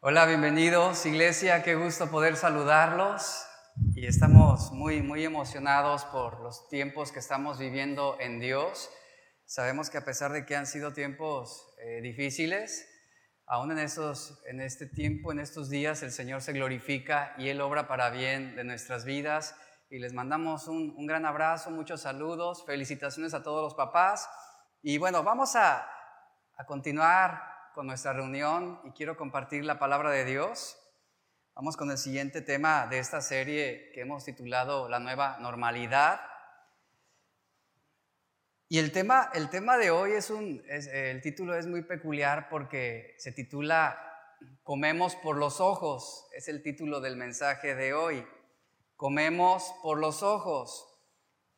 [0.00, 3.44] Hola, bienvenidos Iglesia, qué gusto poder saludarlos
[3.96, 8.90] y estamos muy, muy emocionados por los tiempos que estamos viviendo en Dios.
[9.44, 12.88] Sabemos que a pesar de que han sido tiempos eh, difíciles,
[13.44, 17.60] aún en, esos, en este tiempo, en estos días, el Señor se glorifica y Él
[17.60, 19.56] obra para bien de nuestras vidas.
[19.90, 24.30] Y les mandamos un, un gran abrazo, muchos saludos, felicitaciones a todos los papás.
[24.80, 25.90] Y bueno, vamos a,
[26.56, 30.76] a continuar con nuestra reunión y quiero compartir la palabra de Dios.
[31.54, 36.20] Vamos con el siguiente tema de esta serie que hemos titulado La nueva normalidad.
[38.68, 43.14] Y el tema, el tema de hoy es un, el título es muy peculiar porque
[43.18, 43.96] se titula
[44.64, 48.26] Comemos por los ojos, es el título del mensaje de hoy.
[48.96, 50.84] Comemos por los ojos.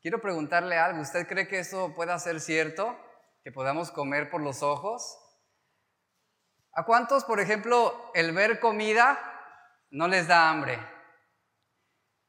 [0.03, 2.95] Quiero preguntarle algo, ¿usted cree que eso pueda ser cierto?
[3.43, 5.20] ¿Que podamos comer por los ojos?
[6.81, 9.19] ¿A cuántos, por ejemplo, el ver comida
[9.91, 10.79] no les da hambre?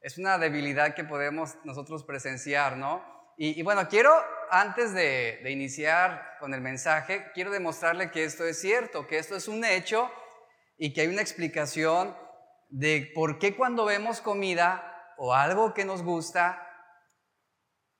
[0.01, 3.01] Es una debilidad que podemos nosotros presenciar, ¿no?
[3.37, 4.13] Y, bueno, quiero,
[4.49, 9.47] antes de, iniciar con el mensaje, quiero demostrarle que esto es cierto, que esto es
[9.47, 10.11] un hecho
[10.77, 12.13] y que hay una explicación
[12.67, 16.61] de por qué cuando vemos comida o algo que nos gusta,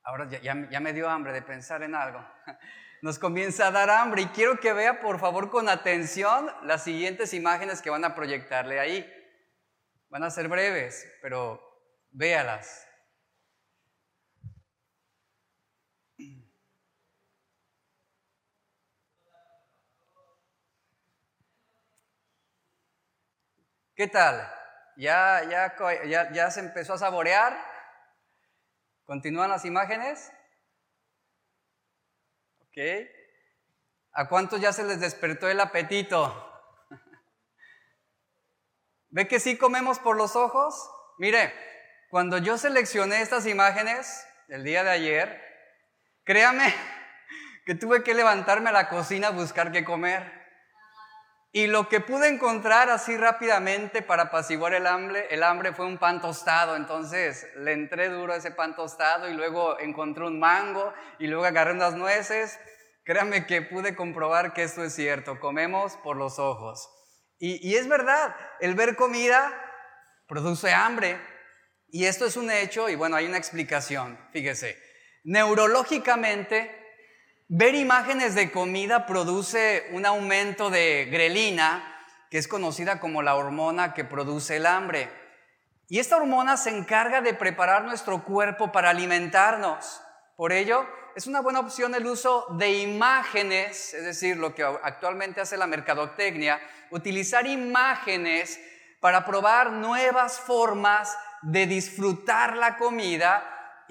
[0.03, 2.19] ahora ya, ya me dio hambre de pensar en algo,
[3.01, 4.23] nos comienza a dar hambre.
[4.23, 8.79] Y quiero que vea, por favor, con atención las siguientes imágenes que van a proyectarle
[8.79, 9.11] ahí.
[10.09, 11.59] Van a ser breves, pero
[12.11, 12.87] véalas.
[23.95, 24.47] ¿Qué tal?
[24.97, 27.55] ¿Ya, ya, ya, ya se empezó a saborear?
[29.05, 30.31] ¿Continúan las imágenes?
[34.13, 36.47] ¿A cuántos ya se les despertó el apetito?
[39.09, 40.89] ¿Ve que sí comemos por los ojos?
[41.17, 41.53] Mire,
[42.09, 45.41] cuando yo seleccioné estas imágenes el día de ayer,
[46.23, 46.73] créame
[47.65, 50.40] que tuve que levantarme a la cocina a buscar qué comer.
[51.53, 55.97] Y lo que pude encontrar así rápidamente para apaciguar el hambre, el hambre fue un
[55.97, 56.77] pan tostado.
[56.77, 61.43] Entonces le entré duro a ese pan tostado y luego encontré un mango y luego
[61.43, 62.57] agarré unas nueces.
[63.03, 65.41] Créanme que pude comprobar que esto es cierto.
[65.41, 66.89] Comemos por los ojos.
[67.37, 69.51] Y, y es verdad, el ver comida
[70.27, 71.19] produce hambre.
[71.89, 74.17] Y esto es un hecho y bueno, hay una explicación.
[74.31, 74.81] Fíjese,
[75.25, 76.80] neurológicamente
[77.53, 81.83] Ver imágenes de comida produce un aumento de grelina,
[82.29, 85.11] que es conocida como la hormona que produce el hambre.
[85.89, 90.01] Y esta hormona se encarga de preparar nuestro cuerpo para alimentarnos.
[90.37, 95.41] Por ello, es una buena opción el uso de imágenes, es decir, lo que actualmente
[95.41, 96.57] hace la mercadotecnia,
[96.89, 98.61] utilizar imágenes
[99.01, 103.43] para probar nuevas formas de disfrutar la comida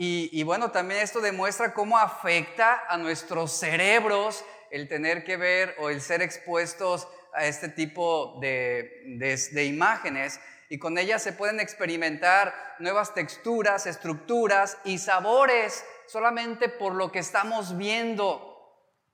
[0.03, 5.91] y, bueno, también esto demuestra cómo afecta a nuestros cerebros el tener que ver o
[5.91, 10.41] el ser expuestos a este tipo de, de, imágenes
[10.71, 17.19] y con ellas se pueden experimentar nuevas texturas, estructuras y sabores solamente por lo que
[17.19, 18.57] estamos viendo.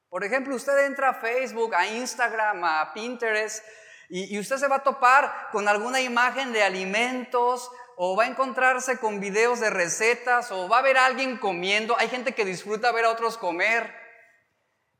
[0.08, 3.64] Por ejemplo, usted entra a Facebook, a Instagram, a Pinterest
[4.08, 8.28] y, y usted se va a topar con alguna imagen de alimentos o va a
[8.28, 11.96] encontrarse con videos de recetas, o va a ver a alguien comiendo.
[11.98, 13.92] Hay gente que disfruta ver a otros comer.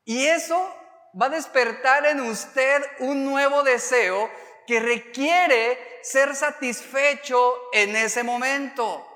[0.05, 0.75] Y eso
[1.21, 4.31] va a despertar en usted un nuevo deseo
[4.67, 9.07] que requiere ser satisfecho en ese momento.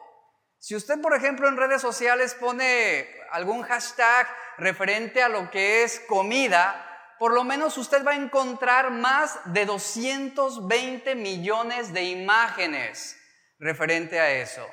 [0.58, 6.00] Si usted, por ejemplo, en redes sociales pone algún hashtag referente a lo que es
[6.00, 6.86] comida,
[7.18, 13.19] por lo menos usted va a encontrar más de 220 millones de imágenes
[13.60, 14.66] referente a eso.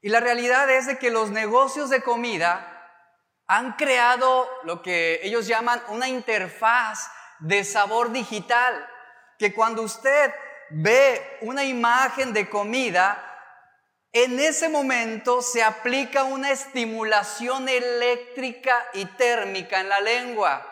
[0.00, 2.70] Y la realidad es de que los negocios de comida
[3.46, 8.88] han creado lo que ellos llaman una interfaz de sabor digital,
[9.38, 10.32] que cuando usted
[10.70, 13.30] ve una imagen de comida,
[14.12, 20.70] en ese momento se aplica una estimulación eléctrica y térmica en la lengua.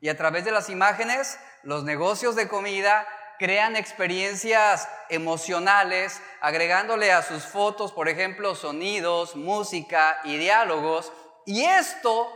[0.00, 3.06] Y a través de las imágenes, los negocios de comida
[3.40, 11.10] crean experiencias emocionales, agregándole a sus fotos, por ejemplo, sonidos, música y diálogos.
[11.46, 12.30] Y esto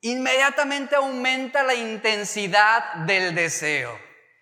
[0.00, 3.98] inmediatamente aumenta la intensidad del deseo.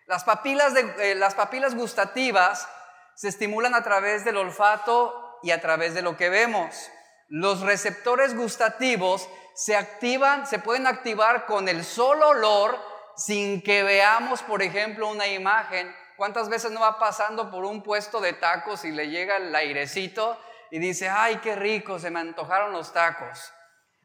[0.06, 2.68] Las papilas, de, eh, las papilas gustativas
[3.14, 6.90] se estimulan a través del olfato y a través de lo que vemos.
[7.28, 14.42] Los receptores gustativos se activan, se pueden activar con el solo olor sin que veamos,
[14.42, 18.90] por ejemplo, una imagen ¿Cuántas veces no va pasando por un puesto de tacos y
[18.90, 20.38] le llega el airecito
[20.70, 23.50] y dice, ay, qué rico, se me antojaron los tacos?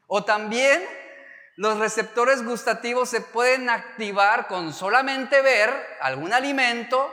[0.06, 0.82] O también
[1.56, 5.70] los receptores gustativos se pueden activar con solamente ver
[6.00, 7.12] algún alimento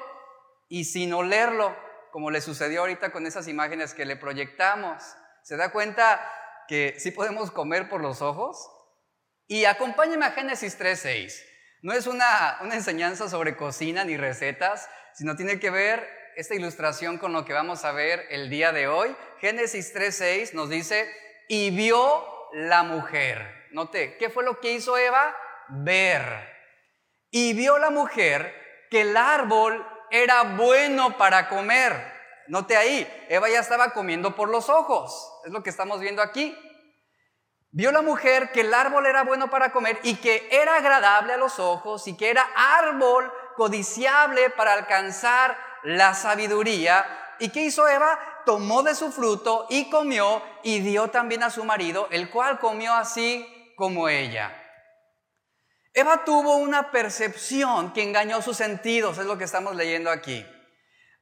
[0.69, 1.75] y sin olerlo,
[2.13, 5.04] como le sucedió ahorita con esas imágenes que le proyectamos.
[5.42, 6.25] ¿Se da cuenta
[6.69, 8.72] que sí podemos comer por los ojos?
[9.48, 11.52] Y acompáñeme a Génesis 3.6.
[11.83, 16.07] No es una, una enseñanza sobre cocina ni recetas, sino tiene que ver
[16.38, 19.13] esta ilustración con lo que vamos a ver el día de hoy.
[19.39, 21.13] Génesis 3.6 nos dice,
[21.50, 23.68] y vio la mujer.
[23.71, 25.35] Note, ¿qué fue lo que hizo Eva?
[25.68, 26.24] Ver.
[27.31, 28.56] Y vio la mujer
[28.89, 32.13] que el árbol era bueno para comer.
[32.47, 35.33] Note ahí, Eva ya estaba comiendo por los ojos.
[35.45, 36.57] Es lo que estamos viendo aquí.
[37.75, 41.38] Vio la mujer que el árbol era bueno para comer y que era agradable a
[41.38, 47.04] los ojos y que era árbol codiciable para alcanzar la sabiduría.
[47.40, 48.20] ¿Y qué hizo Eva?
[48.46, 52.94] Tomó de su fruto y comió y dio también a su marido, el cual comió
[52.94, 54.54] así como ella.
[55.96, 60.46] Eva tuvo una percepción que engañó sus sentidos, es lo que estamos leyendo aquí.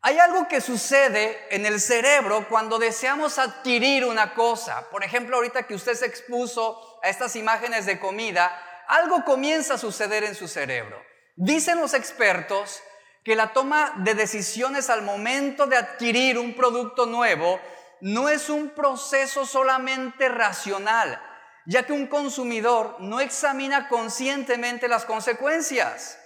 [0.03, 4.89] Hay algo que sucede en el cerebro cuando deseamos adquirir una cosa.
[4.89, 8.51] Por ejemplo, ahorita que usted se expuso a estas imágenes de comida,
[8.87, 10.99] algo comienza a suceder en su cerebro.
[11.35, 12.81] Dicen los expertos
[13.23, 17.59] que la toma de decisiones al momento de adquirir un producto nuevo
[18.01, 21.21] no es un proceso solamente racional,
[21.67, 26.17] ya que un consumidor no examina conscientemente las consecuencias,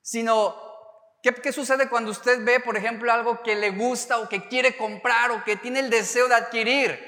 [0.00, 0.73] sino
[1.32, 5.30] ¿Qué, sucede cuando usted ve, por ejemplo, algo que le gusta o que quiere comprar
[5.30, 7.00] o que tiene el deseo de adquirir?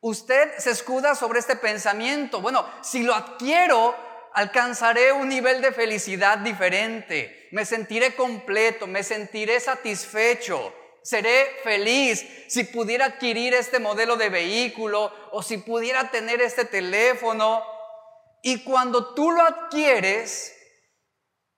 [0.00, 2.40] Usted se escuda sobre este pensamiento.
[2.40, 3.94] Bueno, si lo adquiero,
[4.32, 7.48] alcanzaré un nivel de felicidad diferente.
[7.52, 10.74] Me sentiré completo, me sentiré satisfecho.
[11.02, 17.62] Seré feliz si pudiera adquirir este modelo de vehículo o si pudiera tener este teléfono.
[18.40, 20.56] Y cuando tú lo adquieres,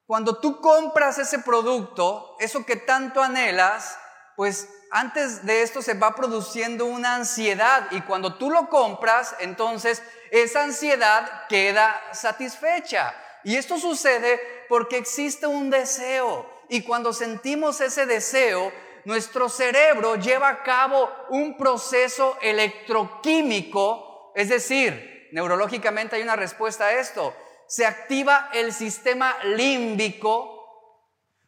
[0.06, 3.98] cuando tú compras ese producto, eso que tanto anhelas,
[4.36, 10.02] pues antes de esto se va produciendo una ansiedad y cuando tú lo compras, entonces
[10.30, 13.14] esa ansiedad queda satisfecha.
[13.44, 18.72] Y esto sucede porque existe un deseo y cuando sentimos ese deseo,
[19.04, 26.92] nuestro cerebro lleva a cabo un proceso electroquímico, es decir, neurológicamente hay una respuesta a
[26.92, 27.34] esto
[27.72, 30.62] se activa el sistema límbico,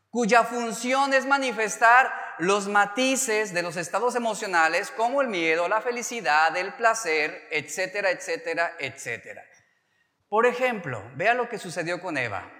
[0.09, 6.57] cuya función es manifestar los matices de los estados emocionales como el miedo, la felicidad,
[6.57, 9.45] el placer, etcétera, etcétera, etcétera.
[10.31, 12.51] Por ejemplo, vea lo que sucedió con Eva.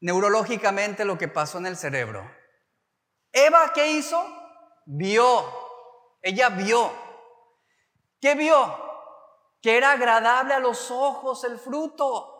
[0.00, 2.28] Neurológicamente lo que pasó en el cerebro.
[3.30, 4.20] Eva, ¿qué hizo?
[4.84, 6.18] Vio.
[6.22, 6.92] Ella vio.
[8.20, 8.83] ¿Qué vio?
[9.64, 12.30] Que era agradable a los ojos el fruto.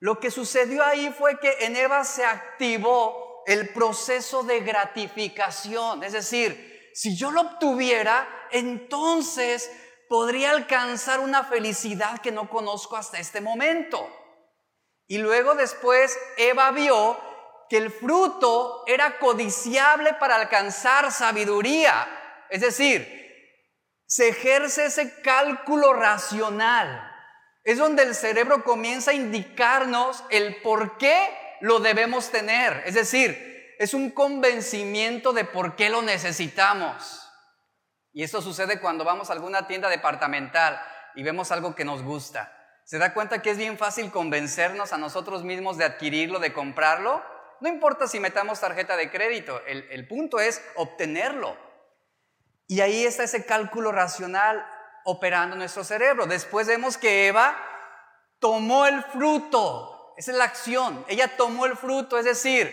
[0.00, 6.02] Lo que sucedió ahí fue que en Eva se activó el proceso de gratificación.
[6.02, 9.70] Es decir, si yo lo obtuviera, entonces
[10.08, 14.04] podría alcanzar una felicidad que no conozco hasta este momento.
[15.06, 17.16] Y luego después Eva vio
[17.68, 22.08] que el fruto era codiciable para alcanzar sabiduría.
[22.50, 23.19] Es decir,
[24.10, 27.08] se ejerce ese cálculo racional.
[27.62, 31.28] Es donde el cerebro comienza a indicarnos el por qué
[31.60, 32.82] lo debemos tener.
[32.86, 37.30] Es decir, es un convencimiento de por qué lo necesitamos.
[38.12, 40.82] Y esto sucede cuando vamos a alguna tienda departamental
[41.14, 42.52] y vemos algo que nos gusta.
[42.84, 47.22] ¿Se da cuenta que es bien fácil convencernos a nosotros mismos de adquirirlo, de comprarlo?
[47.60, 51.69] No importa si metamos tarjeta de crédito, el, el punto es obtenerlo.
[52.70, 54.64] Y ahí está ese cálculo racional
[55.02, 56.26] operando en nuestro cerebro.
[56.26, 57.58] Después vemos que Eva
[58.38, 60.14] tomó el fruto.
[60.16, 61.04] Esa es la acción.
[61.08, 62.72] Ella tomó el fruto, es decir,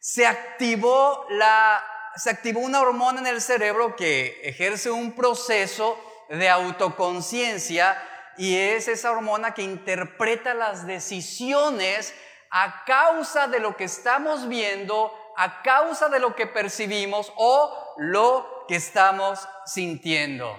[0.00, 1.84] se activó, la,
[2.16, 8.02] se activó una hormona en el cerebro que ejerce un proceso de autoconciencia
[8.38, 12.14] y es esa hormona que interpreta las decisiones
[12.50, 18.57] a causa de lo que estamos viendo, a causa de lo que percibimos o lo
[18.68, 20.56] que estamos sintiendo.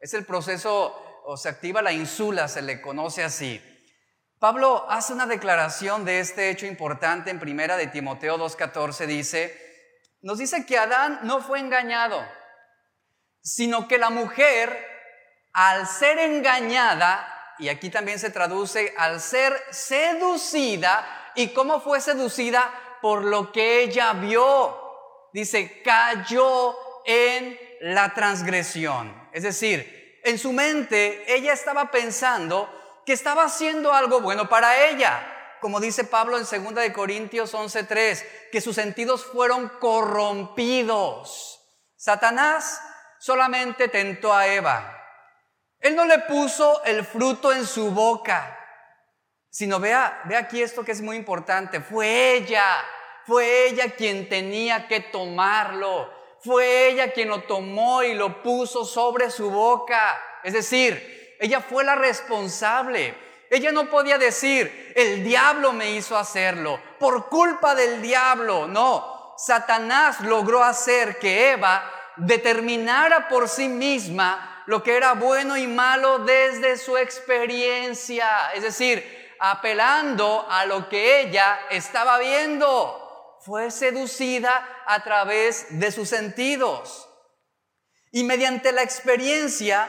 [0.00, 3.62] Es el proceso, o se activa la insula, se le conoce así.
[4.38, 9.56] Pablo hace una declaración de este hecho importante en primera de Timoteo 2.14, dice,
[10.20, 12.20] nos dice que Adán no fue engañado,
[13.40, 14.84] sino que la mujer,
[15.52, 17.28] al ser engañada,
[17.58, 22.70] y aquí también se traduce, al ser seducida, ¿y cómo fue seducida?
[23.02, 24.78] por lo que ella vio.
[25.32, 29.28] Dice, cayó en la transgresión.
[29.32, 32.68] Es decir, en su mente ella estaba pensando
[33.04, 35.28] que estaba haciendo algo bueno para ella.
[35.60, 41.60] Como dice Pablo en 2 de Corintios 11:3, que sus sentidos fueron corrompidos.
[41.96, 42.80] Satanás
[43.18, 44.98] solamente tentó a Eva.
[45.78, 48.58] Él no le puso el fruto en su boca,
[49.50, 51.80] sino vea, vea aquí esto que es muy importante.
[51.80, 52.64] Fue ella,
[53.26, 56.21] fue ella quien tenía que tomarlo.
[56.44, 60.20] Fue ella quien lo tomó y lo puso sobre su boca.
[60.42, 63.14] Es decir, ella fue la responsable.
[63.50, 68.66] Ella no podía decir, el diablo me hizo hacerlo, por culpa del diablo.
[68.66, 71.82] No, Satanás logró hacer que Eva
[72.16, 78.52] determinara por sí misma lo que era bueno y malo desde su experiencia.
[78.54, 83.01] Es decir, apelando a lo que ella estaba viendo.
[83.44, 87.08] Fue seducida a través de sus sentidos.
[88.10, 89.88] Y mediante la experiencia,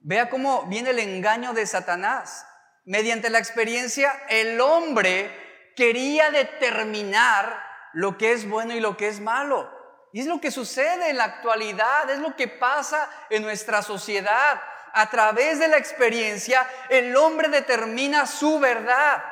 [0.00, 2.46] vea cómo viene el engaño de Satanás.
[2.84, 7.62] Mediante la experiencia, el hombre quería determinar
[7.92, 9.70] lo que es bueno y lo que es malo.
[10.12, 14.60] Y es lo que sucede en la actualidad, es lo que pasa en nuestra sociedad
[14.92, 19.22] a través de la experiencia, el hombre determina su verdad.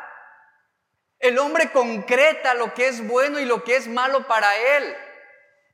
[1.18, 4.96] El hombre concreta lo que es bueno y lo que es malo para él.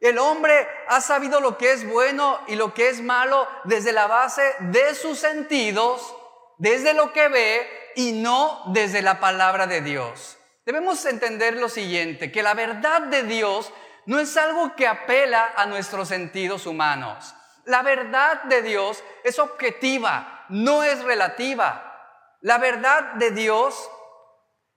[0.01, 4.07] El hombre ha sabido lo que es bueno y lo que es malo desde la
[4.07, 6.15] base de sus sentidos,
[6.59, 10.39] desde lo que ve y no desde la palabra de Dios.
[10.67, 13.73] Debemos entender lo siguiente, que la verdad de Dios
[14.07, 17.35] no es algo que apela a nuestros sentidos humanos.
[17.65, 22.37] La verdad de Dios es objetiva, no es relativa.
[22.41, 23.91] La verdad de Dios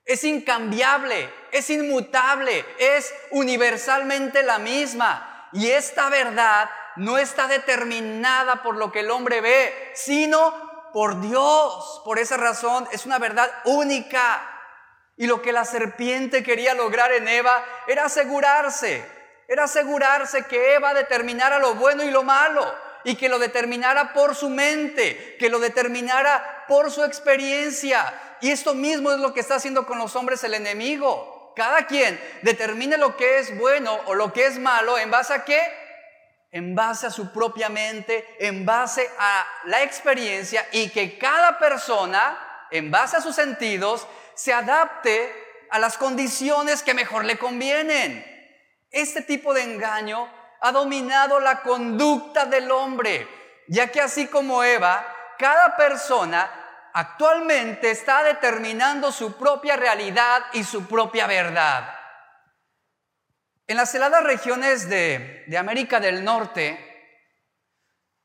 [0.08, 5.50] es incambiable, es inmutable, es universalmente la misma.
[5.54, 12.02] Y esta verdad no está determinada por lo que el hombre ve, sino por Dios.
[12.04, 14.54] Por esa razón es una verdad única.
[15.16, 20.94] Y lo que la serpiente quería lograr en Eva era asegurarse era asegurarse que Eva
[20.94, 25.60] determinara lo bueno y lo malo y que lo determinara por su mente, que lo
[25.60, 28.38] determinara por su experiencia.
[28.42, 31.54] Y esto mismo es lo que está haciendo con los hombres el enemigo.
[31.56, 35.44] Cada quien determine lo que es bueno o lo que es malo en base a
[35.44, 35.60] qué?
[36.52, 42.68] En base a su propia mente, en base a la experiencia y que cada persona,
[42.70, 45.34] en base a sus sentidos, se adapte
[45.72, 48.24] a las condiciones que mejor le convienen.
[48.92, 50.32] Este tipo de engaño
[50.62, 53.28] ha dominado la conducta del hombre,
[53.68, 56.50] ya que así como Eva, cada persona
[56.94, 61.94] actualmente está determinando su propia realidad y su propia verdad.
[63.68, 66.80] En las heladas regiones de, América del Norte,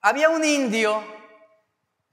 [0.01, 1.05] había un indio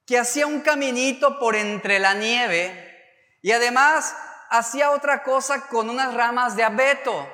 [0.05, 4.15] que hacía un caminito por entre la nieve y además
[4.49, 7.29] hacía otra cosa con unas ramas de abeto.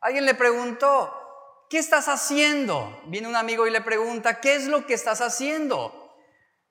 [0.00, 3.02] Alguien le preguntó, ¿qué estás haciendo?
[3.06, 6.03] Viene un amigo y le pregunta, ¿qué es lo que estás haciendo?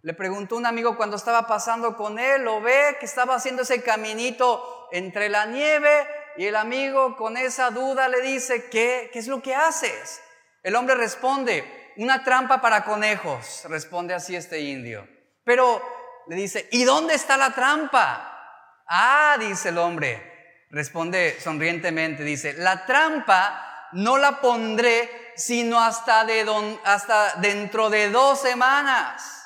[0.03, 3.81] Le preguntó un amigo cuando estaba pasando con él, lo ve que estaba haciendo ese
[3.81, 6.07] caminito entre la nieve
[6.37, 10.21] y el amigo con esa duda le dice, ¿qué, qué es lo que haces?
[10.61, 15.07] El hombre responde, una trampa para conejos, responde así este indio.
[15.43, 15.81] Pero
[16.27, 18.83] le dice, ¿y dónde está la trampa?
[18.87, 20.33] Ah, dice el hombre,
[20.73, 28.41] Responde sonrientemente, dice, la trampa no la pondré sino hasta, de hasta dentro de dos
[28.41, 29.42] semanas.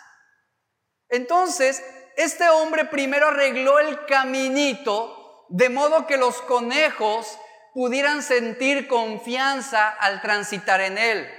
[1.09, 1.83] Entonces,
[2.15, 7.37] este hombre primero arregló el caminito de modo que los conejos
[7.73, 11.29] pudieran sentir confianza al transitar en él.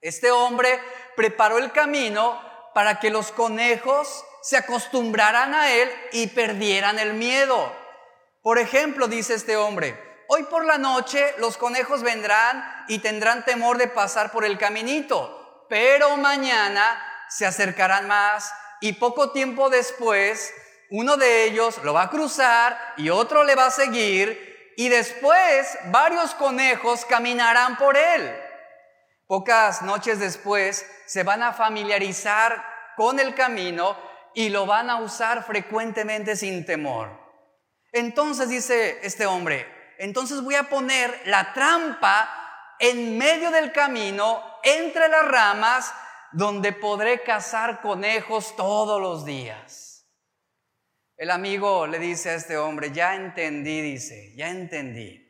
[0.00, 0.80] Este hombre
[1.14, 2.40] preparó el camino
[2.74, 7.72] para que los conejos se acostumbraran a él y perdieran el miedo.
[8.42, 13.78] Por ejemplo, dice este hombre, hoy por la noche los conejos vendrán y tendrán temor
[13.78, 20.52] de pasar por el caminito, pero mañana se acercarán más y poco tiempo después
[20.90, 25.78] uno de ellos lo va a cruzar y otro le va a seguir y después
[25.86, 28.34] varios conejos caminarán por él.
[29.26, 32.64] Pocas noches después se van a familiarizar
[32.96, 33.96] con el camino
[34.34, 37.10] y lo van a usar frecuentemente sin temor.
[37.92, 39.66] Entonces dice este hombre,
[39.98, 45.92] entonces voy a poner la trampa en medio del camino, entre las ramas,
[46.32, 50.06] donde podré cazar conejos todos los días.
[51.16, 55.24] El amigo le dice a este hombre, ya entendí, dice, ya entendí.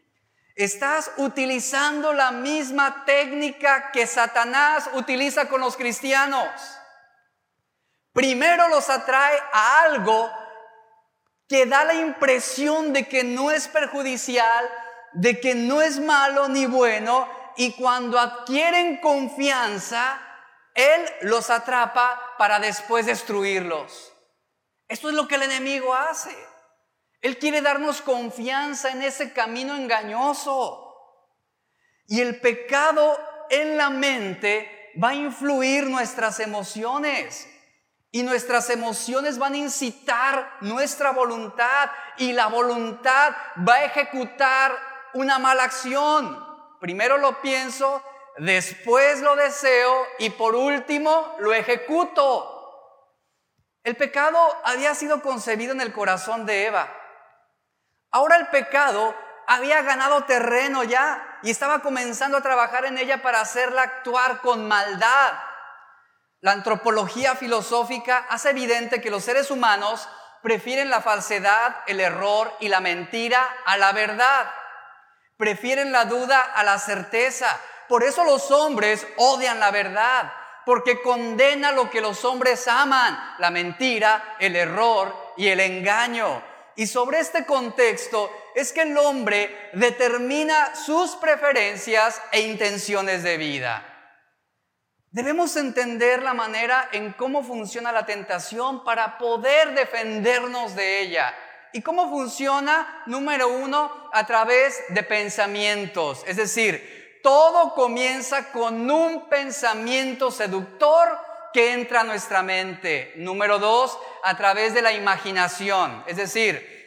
[0.54, 6.50] Estás utilizando la misma técnica que Satanás utiliza con los cristianos.
[8.12, 10.30] Primero los atrae a algo
[11.48, 14.68] que da la impresión de que no es perjudicial,
[15.12, 20.20] de que no es malo ni bueno, y cuando adquieren confianza,
[20.78, 24.12] Él los atrapa para después destruirlos.
[24.86, 26.30] Esto es lo que el enemigo hace.
[27.20, 30.94] Él quiere darnos confianza en ese camino engañoso.
[32.06, 33.18] Y el pecado
[33.50, 37.48] en la mente va a influir nuestras emociones.
[38.12, 41.90] Y nuestras emociones van a incitar nuestra voluntad.
[42.18, 43.32] Y la voluntad
[43.68, 44.78] va a ejecutar
[45.14, 46.46] una mala acción.
[46.78, 48.00] Primero lo pienso,
[48.38, 52.54] después lo deseo y por último lo ejecuto.
[53.84, 56.92] El pecado había sido concebido en el corazón de Eva.
[58.10, 59.14] Ahora el pecado
[59.46, 64.68] había ganado terreno ya y estaba comenzando a trabajar en ella para hacerla actuar con
[64.68, 65.32] maldad.
[66.40, 70.08] La antropología filosófica hace evidente que los seres humanos
[70.42, 74.50] prefieren la falsedad, el error y la mentira a la verdad.
[75.36, 77.58] Prefieren la duda a la certeza.
[77.88, 80.32] Por eso los hombres odian la verdad,
[80.66, 86.42] porque condena lo que los hombres aman, la mentira, el error y el engaño.
[86.76, 93.84] Y sobre este contexto es que el hombre determina sus preferencias e intenciones de vida.
[95.10, 101.34] Debemos entender la manera en cómo funciona la tentación para poder defendernos de ella.
[101.72, 103.02] ¿Y cómo funciona?
[103.06, 106.22] Número uno, a través de pensamientos.
[106.26, 111.18] Es decir, todo comienza con un pensamiento seductor
[111.52, 113.12] que entra a nuestra mente.
[113.16, 116.04] Número dos, a través de la imaginación.
[116.06, 116.78] Es decir,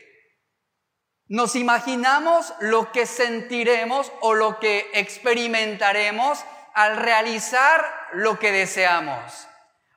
[1.27, 9.47] nos imaginamos lo que sentiremos o lo que experimentaremos al realizar lo que deseamos.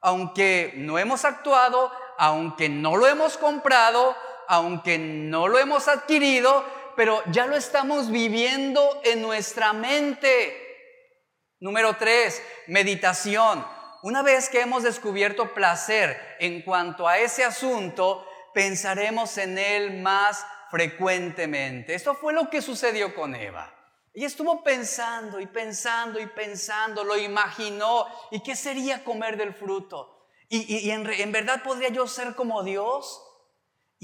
[0.01, 4.17] Aunque no hemos actuado, aunque no lo hemos comprado,
[4.49, 6.65] aunque no lo hemos adquirido,
[6.97, 10.61] pero ya lo estamos viviendo en nuestra mente.
[11.61, 13.65] Número tres, meditación.
[14.03, 20.45] Una vez que hemos descubierto placer en cuanto a ese asunto, pensaremos en él más
[20.71, 21.95] frecuentemente.
[21.95, 23.75] Esto fue lo que sucedió con Eva.
[24.13, 28.07] Ella estuvo pensando y pensando y pensando, lo imaginó.
[28.31, 30.29] ¿Y qué sería comer del fruto?
[30.49, 33.21] ¿Y, en, en verdad podría yo ser como Dios?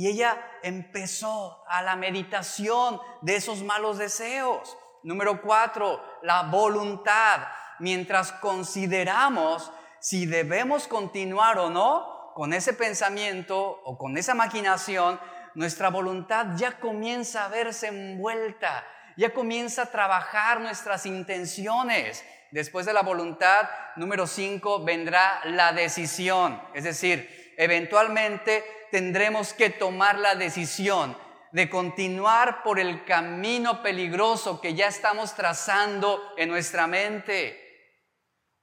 [0.00, 4.74] Y ella empezó a la meditación de esos malos deseos.
[5.02, 7.40] Número cuatro, la voluntad.
[7.80, 15.20] Mientras consideramos si debemos continuar o no con ese pensamiento o con esa maquinación,
[15.54, 18.86] nuestra voluntad ya comienza a verse envuelta,
[19.18, 22.24] ya comienza a trabajar nuestras intenciones.
[22.52, 26.58] Después de la voluntad, número cinco, vendrá la decisión.
[26.72, 31.14] Es decir, eventualmente tendremos que tomar la decisión
[31.52, 37.60] de continuar por el camino peligroso que ya estamos trazando en nuestra mente.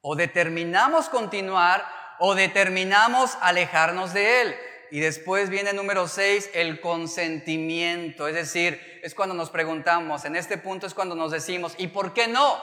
[0.00, 1.86] O determinamos continuar
[2.18, 4.56] o determinamos alejarnos de Él.
[4.90, 8.26] Y después viene número seis, el consentimiento.
[8.26, 12.12] Es decir, es cuando nos preguntamos, en este punto es cuando nos decimos, ¿y por
[12.14, 12.60] qué no?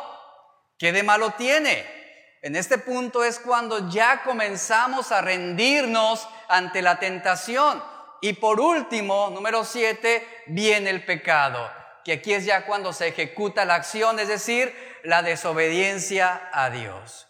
[0.77, 2.04] ¿Qué de malo tiene?
[2.45, 7.83] En este punto es cuando ya comenzamos a rendirnos ante la tentación.
[8.21, 11.67] Y por último, número siete, viene el pecado,
[12.03, 14.71] que aquí es ya cuando se ejecuta la acción, es decir,
[15.03, 17.27] la desobediencia a Dios.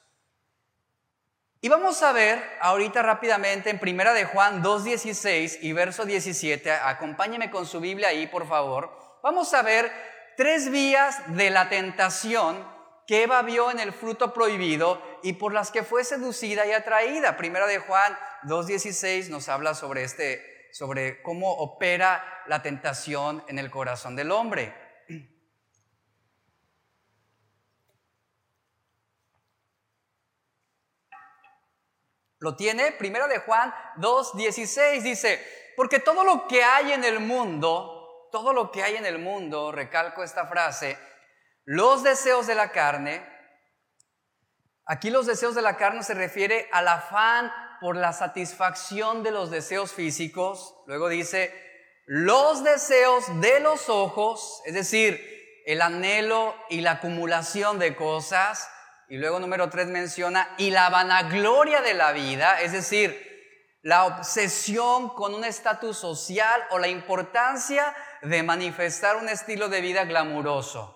[1.62, 7.50] Y vamos a ver ahorita rápidamente en Primera de Juan 2.16 y verso 17, acompáñeme
[7.50, 8.92] con su Biblia ahí, por favor.
[9.24, 9.90] Vamos a ver
[10.36, 12.75] tres vías de la tentación
[13.06, 17.38] que Eva vio en el fruto prohibido y por las que fue seducida y atraída.
[17.38, 23.70] Primera de Juan 2.16 nos habla sobre este, sobre cómo opera la tentación en el
[23.70, 24.74] corazón del hombre.
[32.40, 32.92] ¿Lo tiene?
[32.94, 38.72] Primera de Juan 2.16 dice, porque todo lo que hay en el mundo, todo lo
[38.72, 40.98] que hay en el mundo, recalco esta frase,
[41.66, 43.26] los deseos de la carne,
[44.86, 47.52] aquí los deseos de la carne se refiere al afán
[47.82, 51.54] por la satisfacción de los deseos físicos, luego dice,
[52.06, 55.20] los deseos de los ojos, es decir,
[55.66, 58.70] el anhelo y la acumulación de cosas,
[59.10, 63.26] y luego número tres menciona, y la vanagloria de la vida, es decir,
[63.82, 70.06] la obsesión con un estatus social o la importancia de manifestar un estilo de vida
[70.06, 70.95] glamuroso.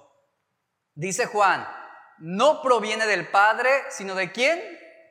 [0.99, 1.65] Dice Juan,
[2.17, 4.62] no proviene del Padre, sino de quién?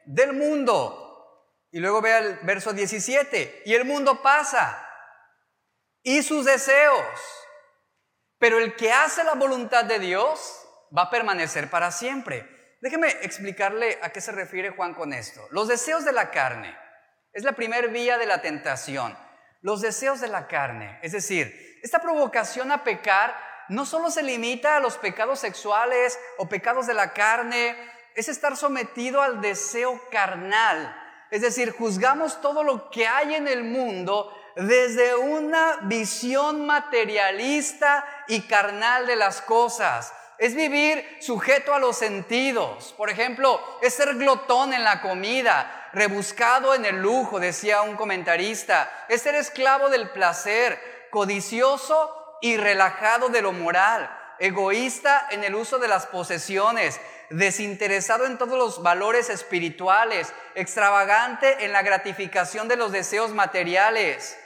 [0.05, 1.65] Del mundo.
[1.71, 4.87] Y luego vea el verso 17, y el mundo pasa,
[6.03, 7.03] y sus deseos,
[8.39, 10.63] pero el que hace la voluntad de Dios
[10.95, 12.77] va a permanecer para siempre.
[12.83, 15.41] Déjeme explicarle a qué se refiere Juan con esto.
[15.53, 16.77] Los deseos de la carne
[17.33, 19.17] es la primer vía de la tentación.
[19.63, 24.77] Los deseos de la carne, es decir, esta provocación a pecar no solo se limita
[24.77, 27.77] a los pecados sexuales o pecados de la carne,
[28.15, 30.95] es estar sometido al deseo carnal.
[31.31, 38.43] Es decir, juzgamos todo lo que hay en el mundo desde una visión materialista y
[38.43, 40.13] carnal de las cosas.
[40.39, 42.95] Es vivir sujeto a los sentidos.
[42.97, 49.07] Por ejemplo, es ser glotón en la comida, rebuscado en el lujo, decía un comentarista.
[49.09, 55.79] Es ser esclavo del placer, codicioso y relajado de lo moral, egoísta en el uso
[55.79, 62.93] de las posesiones, desinteresado en todos los valores espirituales, extravagante en la gratificación de los
[62.93, 64.39] deseos materiales.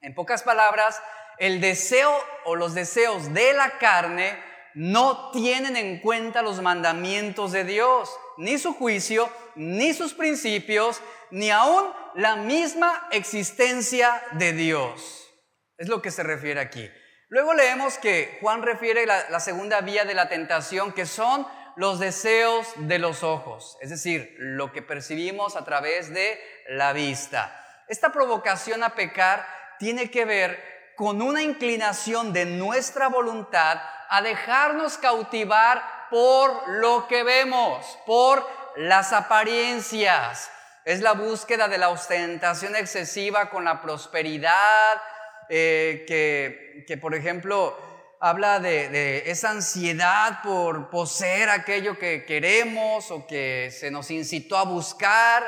[0.00, 1.00] En pocas palabras,
[1.38, 2.12] el deseo
[2.44, 4.38] o los deseos de la carne
[4.74, 11.50] no tienen en cuenta los mandamientos de Dios, ni su juicio, ni sus principios, ni
[11.50, 15.32] aún la misma existencia de Dios.
[15.78, 16.90] Es lo que se refiere aquí.
[17.34, 21.44] Luego leemos que Juan refiere la, segunda vía de la tentación, que son
[21.74, 27.82] los deseos de los ojos, es decir, lo que percibimos a través de la vista.
[27.88, 29.44] Esta provocación a pecar
[29.80, 37.24] tiene que ver con una inclinación de nuestra voluntad a dejarnos cautivar por lo que
[37.24, 40.52] vemos, por las apariencias.
[40.84, 45.02] Es la búsqueda de la ostentación excesiva con la prosperidad,
[45.48, 47.76] eh, que, que, por ejemplo,
[48.24, 54.64] habla de, esa ansiedad por poseer aquello que queremos o que se nos incitó a
[54.64, 55.44] buscar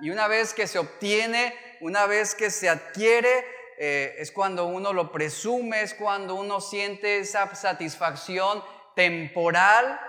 [0.00, 3.46] y una vez que se obtiene, una vez que se adquiere,
[3.78, 8.64] eh, es cuando uno lo presume, es cuando uno siente esa satisfacción
[8.96, 10.00] temporal.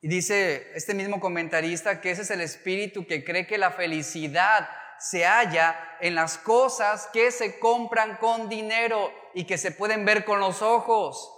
[0.00, 4.68] Y dice este mismo comentarista que ese es el espíritu que cree que la felicidad
[5.00, 10.24] se halla en las cosas que se compran con dinero y que se pueden ver
[10.24, 11.36] con los ojos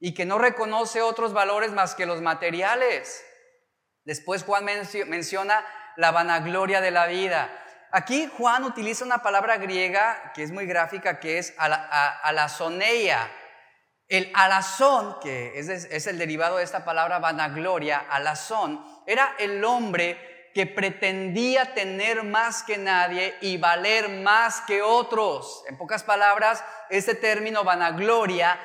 [0.00, 3.24] y que no reconoce otros valores más que los materiales.
[4.04, 5.64] Después Juan menciona
[5.96, 7.56] la vanagloria de la vida.
[7.92, 13.30] Aquí Juan utiliza una palabra griega que es muy gráfica, que es alazoneia.
[14.08, 20.31] El alazón, que es, es el derivado de esta palabra vanagloria, alazón, era el hombre
[20.54, 25.64] que pretendía tener más que nadie y valer más que otros.
[25.68, 28.58] En pocas palabras, este término vanagloria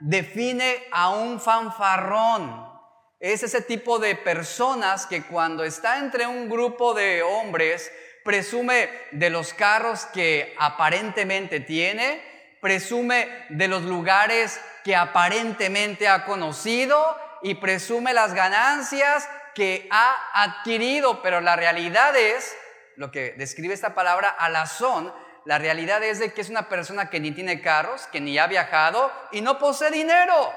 [0.00, 2.72] define a un fanfarrón.
[3.20, 7.90] Es ese tipo de personas que cuando está entre un grupo de hombres,
[8.24, 12.22] presume de los carros que aparentemente tiene,
[12.60, 21.22] presume de los lugares que aparentemente ha conocido y presume las ganancias que ha adquirido,
[21.22, 22.56] pero la realidad es,
[22.96, 25.12] lo que describe esta palabra, alazón,
[25.44, 28.46] la realidad es de que es una persona que ni tiene carros, que ni ha
[28.46, 30.52] viajado y no posee dinero.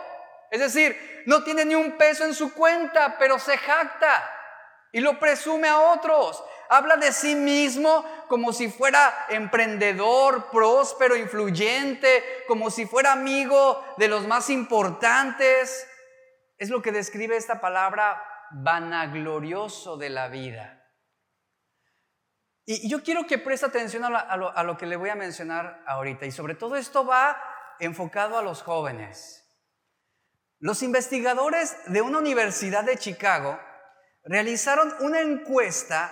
[0.49, 4.31] Es decir, no tiene ni un peso en su cuenta, pero se jacta
[4.93, 6.41] y lo presume a otros.
[6.69, 14.07] Habla de sí mismo como si fuera emprendedor, próspero, influyente, como si fuera amigo de
[14.07, 15.85] los más importantes.
[16.57, 20.77] Es lo que describe esta palabra vanaglorioso de la vida.
[22.65, 26.25] Y yo quiero que preste atención a lo, que le voy a mencionar ahorita.
[26.25, 27.41] Y sobre todo esto va
[27.79, 29.45] enfocado a los jóvenes.
[30.59, 33.57] Los investigadores de una universidad de Chicago
[34.25, 36.11] realizaron una encuesta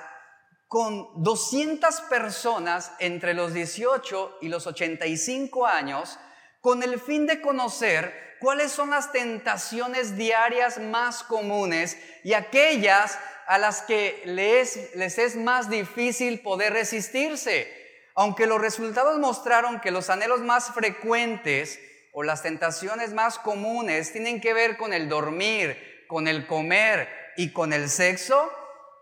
[0.67, 6.17] con 200 personas entre los 18 y los 85 años
[6.61, 13.57] con el fin de conocer cuáles son las tentaciones diarias más comunes y aquellas a
[13.57, 17.67] las que les, les es más difícil poder resistirse.
[18.13, 21.79] Aunque los resultados mostraron que los anhelos más frecuentes
[22.13, 27.51] o las tentaciones más comunes tienen que ver con el dormir, con el comer y
[27.51, 28.51] con el sexo,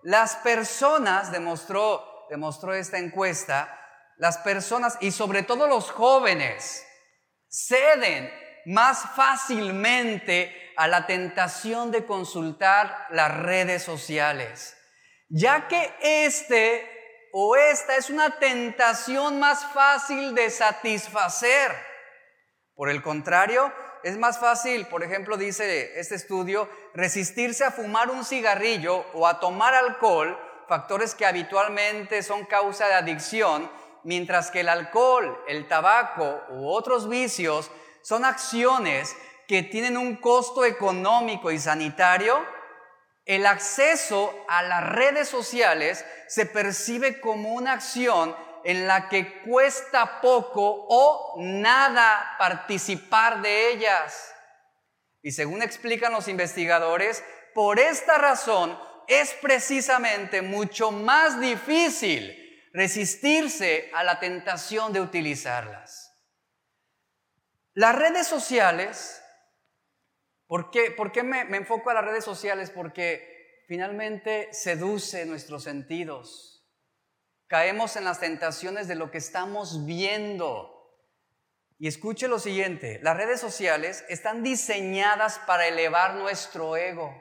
[0.03, 3.77] las personas, demostró, demostró esta encuesta,
[4.15, 6.85] las personas y sobre todo los jóvenes
[7.49, 14.75] ceden más fácilmente a la tentación de consultar las redes sociales,
[15.29, 16.89] ya que este
[17.31, 21.71] o esta es una tentación más fácil de satisfacer.
[22.75, 23.73] Por el contrario,
[24.03, 29.39] es más fácil, por ejemplo, dice este estudio, resistirse a fumar un cigarrillo o a
[29.39, 33.71] tomar alcohol, factores que habitualmente son causa de adicción,
[34.03, 37.71] mientras que el alcohol, el tabaco u otros vicios
[38.03, 39.15] son acciones
[39.47, 42.45] que tienen un costo económico y sanitario,
[43.25, 48.35] el acceso a las redes sociales se percibe como una acción
[48.65, 54.33] en la que cuesta poco o nada participar de ellas.
[55.21, 62.39] Y según explican los investigadores, por esta razón es precisamente mucho más difícil
[62.73, 66.02] resistirse a la tentación de utilizarlas.
[67.73, 69.23] Las redes sociales,
[70.47, 72.69] ¿por qué, me, me enfoco a las redes sociales?
[72.69, 76.53] Porque finalmente seduce nuestros sentidos
[77.53, 80.71] caemos en las tentaciones de lo que estamos viendo.
[81.77, 87.13] Y escuche lo siguiente, las redes sociales están diseñadas para elevar nuestro ego.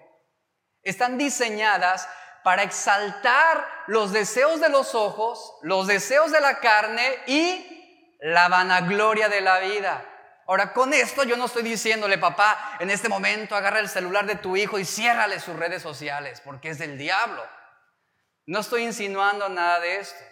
[0.83, 2.09] Están diseñadas
[2.45, 9.29] para exaltar los deseos de los ojos, los deseos de la carne y la vanagloria
[9.29, 10.03] de la vida.
[10.53, 14.35] Ahora, con esto yo no estoy diciéndole, papá, en este momento agarra el celular de
[14.35, 17.43] tu hijo y ciérrale sus redes sociales, porque es del diablo.
[18.45, 20.23] No estoy insinuando nada de esto.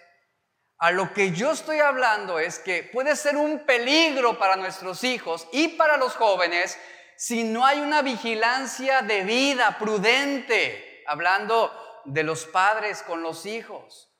[0.76, 5.48] A lo que yo estoy hablando es que puede ser un peligro para nuestros hijos
[5.52, 6.78] y para los jóvenes
[7.16, 11.72] si no hay una vigilancia debida, prudente, hablando
[12.04, 14.14] de los padres con los hijos.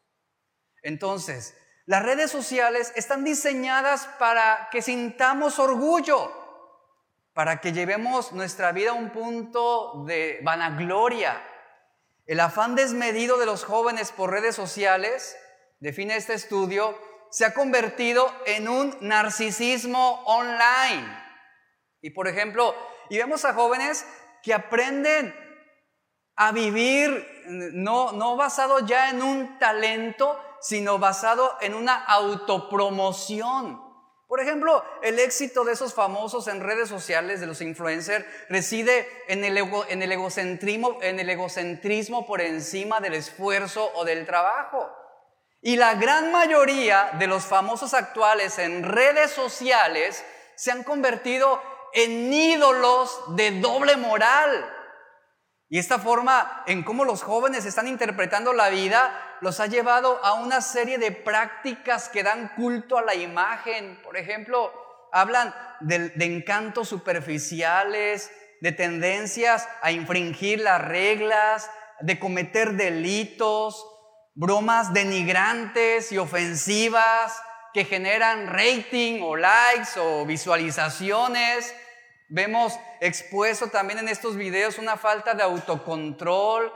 [0.81, 1.55] Entonces,
[1.87, 6.33] las redes sociales están diseñadas para que sintamos orgullo,
[7.33, 11.43] para que llevemos nuestra vida a un punto de vanagloria,
[12.27, 15.37] el afán desmedido de los jóvenes por redes sociales,
[15.81, 16.97] define este estudio,
[17.31, 21.09] se ha convertido en un narcisismo online.
[22.03, 22.75] Y por ejemplo,
[23.09, 24.07] y vemos a jóvenes
[24.43, 25.35] que aprenden
[26.37, 33.91] a vivir no, no basado ya en un talento, sino basado en una autopromoción.
[34.31, 39.43] Por ejemplo, el éxito de esos famosos en redes sociales, de los influencers, reside en
[39.43, 44.89] el, en el, egocentrismo, en el egocentrismo por encima del esfuerzo o del trabajo.
[45.63, 51.61] Y la gran mayoría de los famosos actuales en redes sociales se han convertido
[51.93, 54.77] en ídolos de doble moral.
[55.69, 60.35] Y esta forma en cómo los jóvenes están interpretando la vida los ha llevado a
[60.35, 64.01] una serie de prácticas que dan culto a la imagen.
[64.03, 64.73] Por ejemplo,
[65.13, 73.87] hablan de, encantos superficiales, de tendencias a infringir las reglas, de cometer delitos,
[74.35, 81.75] bromas denigrantes y ofensivas que generan rating o likes o visualizaciones
[82.33, 86.73] Vemos expuesto también en estos videos una falta de autocontrol,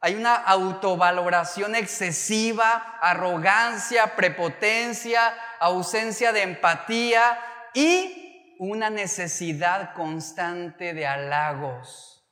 [0.00, 7.38] hay una autovaloración excesiva, arrogancia, prepotencia, ausencia de empatía
[7.74, 12.26] y una necesidad constante de halagos.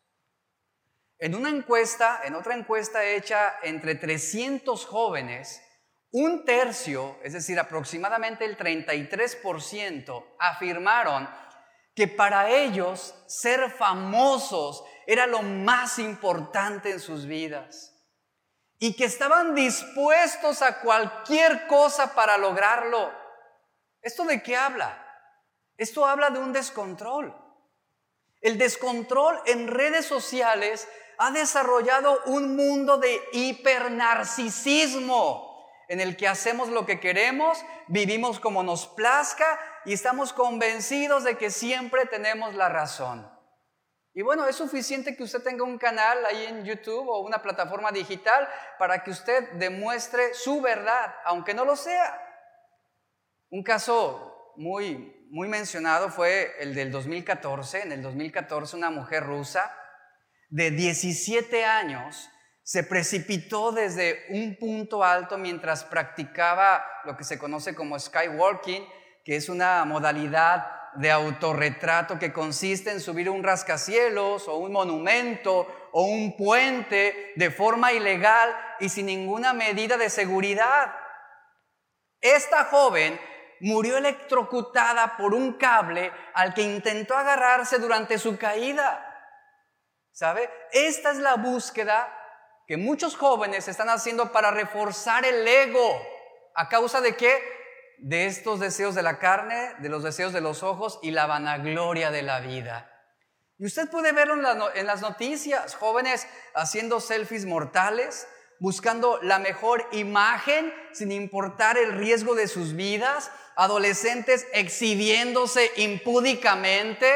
[1.19, 5.61] En una encuesta, en otra encuesta hecha entre 300 jóvenes,
[6.11, 11.29] un tercio, es decir, aproximadamente el 33%, afirmaron
[11.95, 17.95] que para ellos ser famosos era lo más importante en sus vidas
[18.79, 23.11] y que estaban dispuestos a cualquier cosa para lograrlo.
[24.03, 25.03] ¿Esto de qué habla?
[25.79, 27.35] Esto habla de un descontrol.
[28.43, 36.69] El descontrol en redes sociales ha desarrollado un mundo de hipernarcisismo en el que hacemos
[36.69, 42.69] lo que queremos, vivimos como nos plazca y estamos convencidos de que siempre tenemos la
[42.69, 43.38] razón.
[44.19, 47.93] Y bueno, es suficiente que usted tenga un canal ahí en YouTube o una plataforma
[47.93, 52.21] digital para que usted demuestre su verdad, aunque no lo sea.
[53.49, 57.83] Un caso muy, muy mencionado fue el del 2014.
[57.83, 59.73] En el 2014 una mujer rusa
[60.49, 62.29] de 17 años
[62.65, 68.85] se precipitó desde un punto alto mientras practicaba lo que se conoce como skywalking,
[69.25, 75.91] que es una modalidad de autorretrato que consiste en subir un rascacielos o un monumento
[75.93, 80.95] o un puente de forma ilegal y sin ninguna medida de seguridad.
[82.21, 83.19] Esta joven
[83.61, 89.05] murió electrocutada por un cable al que intentó agarrarse durante su caída.
[90.13, 90.51] ¿Sabe?
[90.73, 92.15] Esta es la búsqueda
[92.67, 96.03] que muchos jóvenes están haciendo para reforzar el ego.
[96.55, 97.58] ¿A causa de qué?
[98.01, 102.11] De estos deseos de la carne, de los deseos de los ojos y la vanagloria
[102.11, 102.91] de la vida.
[103.59, 104.35] Y usted puede verlo
[104.75, 108.29] en, las noticias, jóvenes haciendo selfies mortales,
[108.61, 117.13] buscando la mejor imagen sin importar el riesgo de sus vidas, adolescentes exhibiéndose impúdicamente,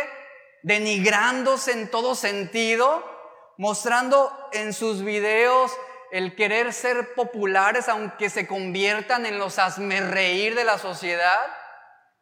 [0.64, 3.04] denigrándose en todo sentido,
[3.56, 5.72] mostrando en sus videos
[6.12, 11.40] el querer ser populares aunque se conviertan en los reír de la sociedad.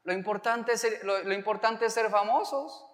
[0.05, 2.87] Lo importante, es, lo importante es ser famosos,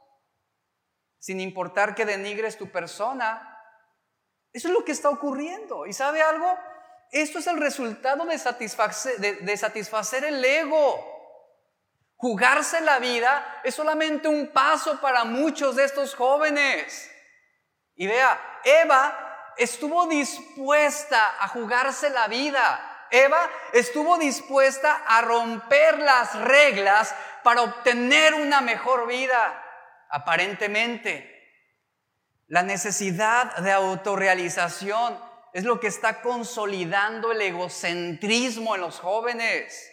[1.19, 3.61] sin importar que denigres tu persona.
[4.55, 5.85] Eso es lo que está ocurriendo.
[5.85, 6.59] ¿Y sabe algo?
[7.13, 11.15] Esto es el resultado de satisfacer, de satisfacer el ego.
[12.17, 17.11] Jugarse la vida es solamente un paso para muchos de estos jóvenes.
[17.97, 19.26] Y vea, Eva
[19.57, 23.09] estuvo dispuesta a jugarse la vida.
[23.11, 29.63] Eva estuvo dispuesta a romper las reglas para obtener una mejor vida,
[30.11, 31.33] aparentemente.
[32.49, 35.19] La necesidad de autorrealización
[35.53, 39.91] es lo que está consolidando el egocentrismo en los jóvenes.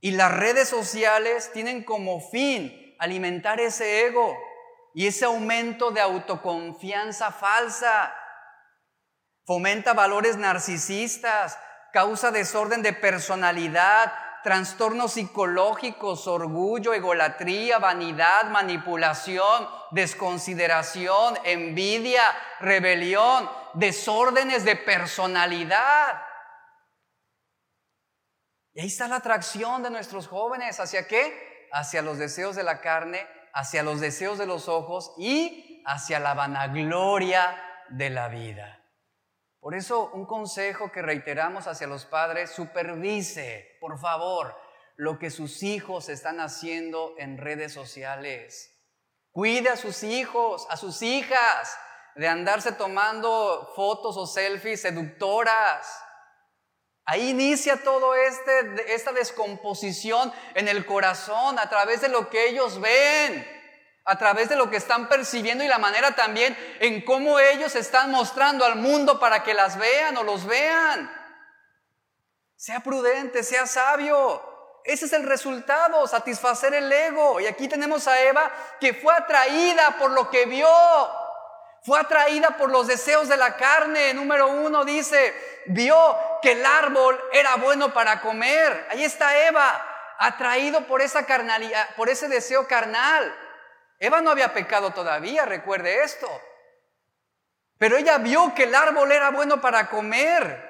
[0.00, 4.36] Y las redes sociales tienen como fin alimentar ese ego
[4.94, 8.14] y ese aumento de autoconfianza falsa.
[9.46, 11.58] Fomenta valores narcisistas,
[11.92, 22.22] causa desorden de personalidad, trastornos psicológicos, orgullo, egolatría, vanidad, manipulación, desconsideración, envidia,
[22.60, 26.22] rebelión, desórdenes de personalidad.
[28.72, 30.78] Y ahí está la atracción de nuestros jóvenes.
[30.80, 31.68] ¿Hacia qué?
[31.72, 36.34] Hacia los deseos de la carne, hacia los deseos de los ojos y hacia la
[36.34, 37.56] vanagloria
[37.90, 38.79] de la vida.
[39.60, 44.56] Por eso un consejo que reiteramos hacia los padres, supervise, por favor,
[44.96, 48.74] lo que sus hijos están haciendo en redes sociales.
[49.30, 51.76] Cuide a sus hijos, a sus hijas,
[52.16, 55.86] de andarse tomando fotos o selfies seductoras
[57.10, 62.80] Ahí inicia todo este, esta descomposición en el corazón a través de lo que ellos
[62.80, 63.59] ven,
[64.04, 68.10] a través de lo que están percibiendo y la manera también en cómo ellos están
[68.10, 71.10] mostrando al mundo para que las vean o los vean.
[72.56, 74.42] Sea prudente, sea sabio.
[74.84, 77.40] Ese es el resultado, satisfacer el ego.
[77.40, 80.68] Y aquí tenemos a Eva que fue atraída por lo que vio.
[81.82, 84.12] Fue atraída por los deseos de la carne.
[84.12, 85.34] Número uno dice,
[85.66, 88.86] vio que el árbol era bueno para comer.
[88.90, 89.86] Ahí está Eva,
[90.18, 93.34] atraído por esa carnalidad, por ese deseo carnal.
[94.00, 96.26] Eva no había pecado todavía, recuerde esto.
[97.76, 100.68] Pero ella vio que el árbol era bueno para comer.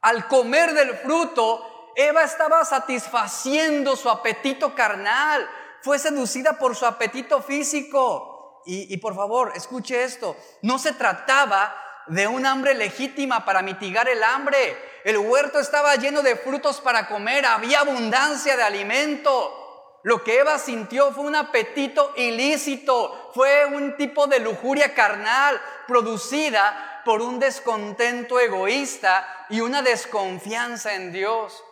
[0.00, 5.48] Al comer del fruto, Eva estaba satisfaciendo su apetito carnal.
[5.82, 11.74] Fue seducida por su apetito físico y, por favor, escuche esto, no se trataba
[12.08, 14.76] de un hambre legítima para mitigar el hambre.
[15.04, 19.65] El huerto estaba lleno de frutos para comer, había abundancia de alimento.
[20.02, 27.02] Lo que Eva sintió fue un apetito ilícito, fue un tipo de lujuria carnal producida
[27.04, 31.62] por un descontento egoísta y una desconfianza en Dios,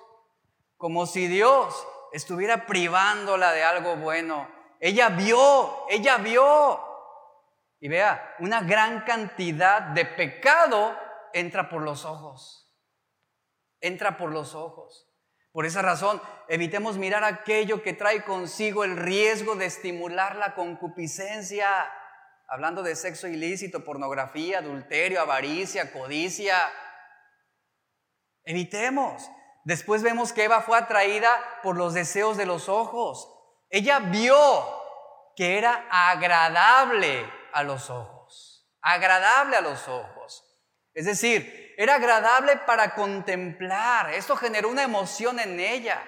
[0.77, 4.49] como si Dios estuviera privándola de algo bueno.
[4.81, 6.81] Ella vio, ella vio.
[7.81, 10.97] Y vea, una gran cantidad de pecado
[11.33, 12.73] entra por los ojos.
[13.81, 15.04] Entra por los ojos.
[15.55, 21.69] Por esa razón, evitemos mirar aquello que trae consigo el riesgo de estimular la concupiscencia.
[22.49, 26.57] Hablando de sexo ilícito, pornografía, adulterio, avaricia, codicia.
[28.43, 29.31] Evitemos.
[29.63, 31.31] Después vemos que Eva fue atraída
[31.63, 33.33] por los deseos de los ojos.
[33.71, 34.37] Ella vio
[35.37, 40.45] que era agradable a los ojos, agradable a los ojos.
[40.95, 44.13] Es decir, era agradable para contemplar.
[44.13, 46.03] Esto generó una emoción en ella.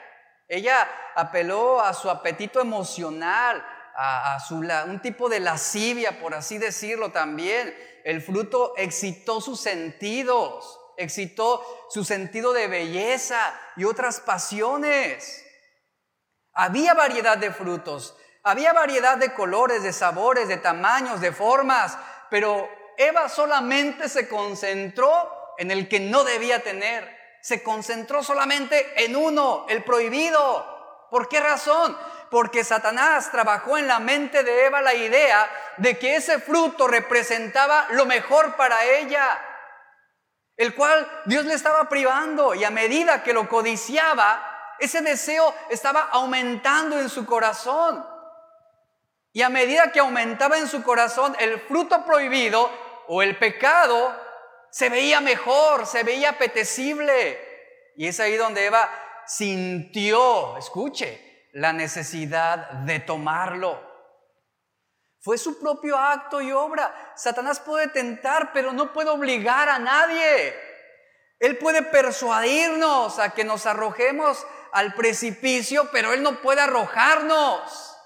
[0.49, 3.65] Ella apeló a su apetito emocional,
[3.97, 7.75] a, su, un tipo de lascivia, por así decirlo también.
[8.05, 13.39] El fruto excitó sus sentidos, excitó su sentido de belleza
[13.77, 15.45] y otras pasiones.
[16.53, 21.99] Había variedad de frutos, había variedad de colores, de sabores, de tamaños, de formas,
[22.31, 27.17] pero Eva solamente se concentró en el que no debía tener.
[27.41, 31.07] Se concentró solamente en uno, el prohibido.
[31.11, 31.97] ¿Por qué razón?
[32.31, 37.87] Porque Satanás trabajó en la mente de Eva la idea de que ese fruto representaba
[37.91, 39.41] lo mejor para ella,
[40.57, 46.09] el cual Dios le estaba privando y a medida que lo codiciaba, Ese deseo estaba
[46.13, 48.07] aumentando en su corazón.
[49.33, 52.71] Y a medida que aumentaba en su corazón el fruto prohibido
[53.07, 54.15] o el pecado,
[54.77, 57.41] se veía mejor, se veía apetecible.
[57.97, 58.91] Y es ahí donde Eva
[59.27, 63.81] sintió, escuche, la necesidad de tomarlo.
[65.23, 66.95] Fue su propio acto y obra.
[67.17, 70.55] Satanás puede tentar, pero no puede obligar a nadie.
[71.39, 77.97] Él puede persuadirnos a que nos arrojemos al precipicio, pero Él no puede arrojarnos.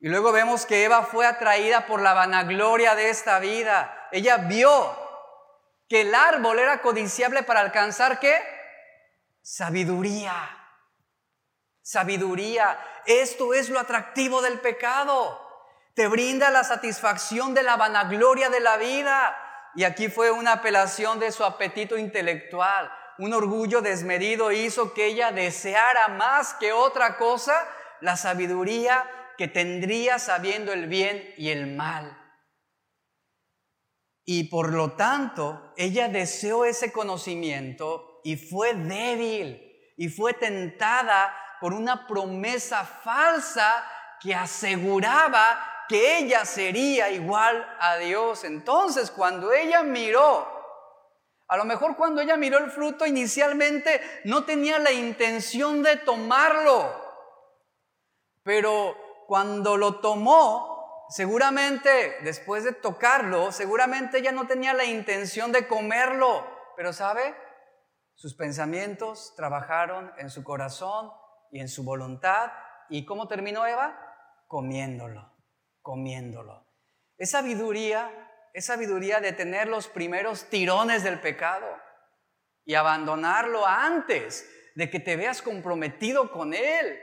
[0.00, 3.94] Y luego vemos que Eva fue atraída por la vanagloria de esta vida.
[4.12, 4.96] Ella vio
[5.88, 8.38] que el árbol era codiciable para alcanzar qué?
[9.42, 10.34] Sabiduría.
[11.82, 12.78] Sabiduría.
[13.06, 15.40] Esto es lo atractivo del pecado.
[15.94, 19.36] Te brinda la satisfacción de la vanagloria de la vida.
[19.74, 22.92] Y aquí fue una apelación de su apetito intelectual.
[23.18, 27.66] Un orgullo desmedido hizo que ella deseara más que otra cosa
[28.00, 32.17] la sabiduría que tendría sabiendo el bien y el mal.
[34.30, 39.58] Y por lo tanto, ella deseó ese conocimiento y fue débil
[39.96, 48.44] y fue tentada por una promesa falsa que aseguraba que ella sería igual a Dios.
[48.44, 50.46] Entonces, cuando ella miró,
[51.48, 56.92] a lo mejor cuando ella miró el fruto inicialmente no tenía la intención de tomarlo,
[58.42, 58.94] pero
[59.26, 60.67] cuando lo tomó,
[61.08, 66.46] seguramente después de tocarlo, seguramente ella no tenía la intención de comerlo,
[66.76, 67.34] pero ¿sabe?
[68.14, 71.10] Sus pensamientos trabajaron en su corazón
[71.52, 72.50] y en su voluntad.
[72.88, 73.96] ¿Y cómo terminó Eva?
[74.46, 75.32] Comiéndolo,
[75.82, 76.66] comiéndolo.
[77.16, 78.10] Es sabiduría,
[78.52, 81.66] es sabiduría de tener los primeros tirones del pecado
[82.64, 87.00] y abandonarlo antes de que te veas comprometido con él.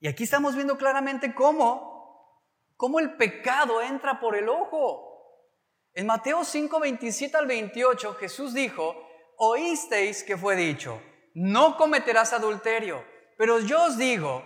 [0.00, 1.93] Y aquí estamos viendo claramente cómo,
[2.76, 5.10] cómo el pecado entra por el ojo.
[5.92, 8.96] En Mateo 5, 27 al 28, Jesús dijo,
[9.36, 11.00] oísteis que fue dicho,
[11.34, 13.04] no cometerás adulterio.
[13.36, 14.42] Pero yo os digo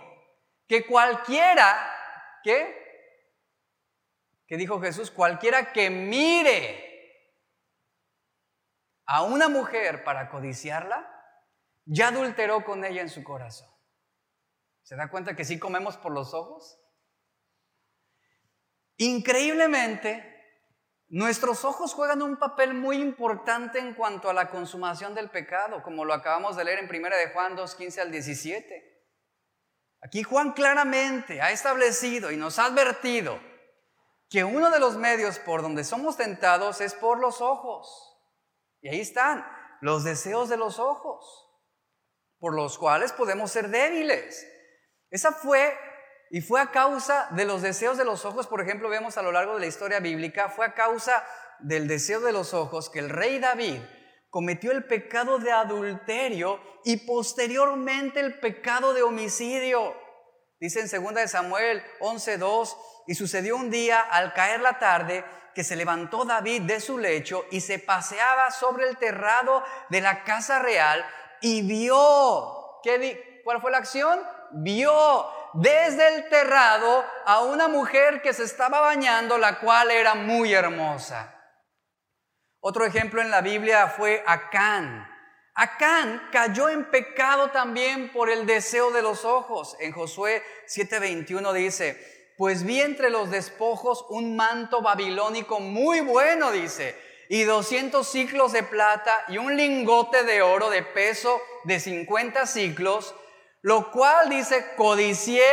[0.67, 1.91] que cualquiera,
[2.43, 2.75] ¿qué?
[4.47, 6.85] Que dijo Jesús, cualquiera que mire
[9.05, 11.15] a una mujer para codiciarla,
[11.85, 13.69] ya adulteró con ella en su corazón.
[14.83, 16.78] ¿Se da cuenta que sí comemos por los ojos?
[18.99, 20.29] Increíblemente,
[21.11, 26.05] Nuestros ojos juegan un papel muy importante en cuanto a la consumación del pecado, como
[26.05, 29.07] lo acabamos de leer en 1 de Juan 2, 15 al 17.
[30.01, 33.39] Aquí Juan claramente ha establecido y nos ha advertido
[34.29, 37.89] que uno de los medios por donde somos tentados es por los ojos.
[38.81, 39.43] Y ahí están
[39.81, 41.25] los deseos de los ojos,
[42.37, 44.47] por los cuales podemos ser débiles.
[45.09, 45.75] Esa fue
[46.31, 49.31] y fue a causa de los deseos de los ojos, por ejemplo, vemos a lo
[49.31, 51.23] largo de la historia bíblica, fue a causa
[51.59, 53.81] del deseo de los ojos que el rey David
[54.29, 59.95] cometió el pecado de adulterio y posteriormente el pecado de homicidio.
[60.59, 62.77] Dice en 2 de Samuel 11:2,
[63.07, 65.25] y sucedió un día al caer la tarde
[65.55, 70.23] que se levantó David de su lecho y se paseaba sobre el terrado de la
[70.23, 71.03] casa real
[71.41, 74.19] y vio, ¿qué, ¿cuál fue la acción?
[74.51, 74.91] Vio
[75.53, 81.35] desde el terrado a una mujer que se estaba bañando, la cual era muy hermosa.
[82.61, 85.07] Otro ejemplo en la Biblia fue Acán.
[85.55, 89.75] Acán cayó en pecado también por el deseo de los ojos.
[89.79, 96.97] En Josué 7:21 dice, pues vi entre los despojos un manto babilónico muy bueno, dice,
[97.27, 103.13] y 200 ciclos de plata y un lingote de oro de peso de 50 ciclos
[103.61, 105.45] lo cual dice, codicié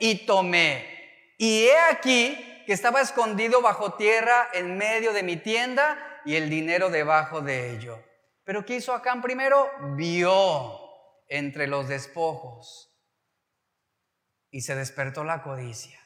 [0.00, 1.34] y tomé.
[1.38, 6.50] Y he aquí que estaba escondido bajo tierra en medio de mi tienda y el
[6.50, 8.02] dinero debajo de ello.
[8.44, 9.70] Pero ¿qué hizo Acán primero?
[9.96, 10.80] Vio
[11.28, 12.90] entre los despojos
[14.50, 16.00] y se despertó la codicia.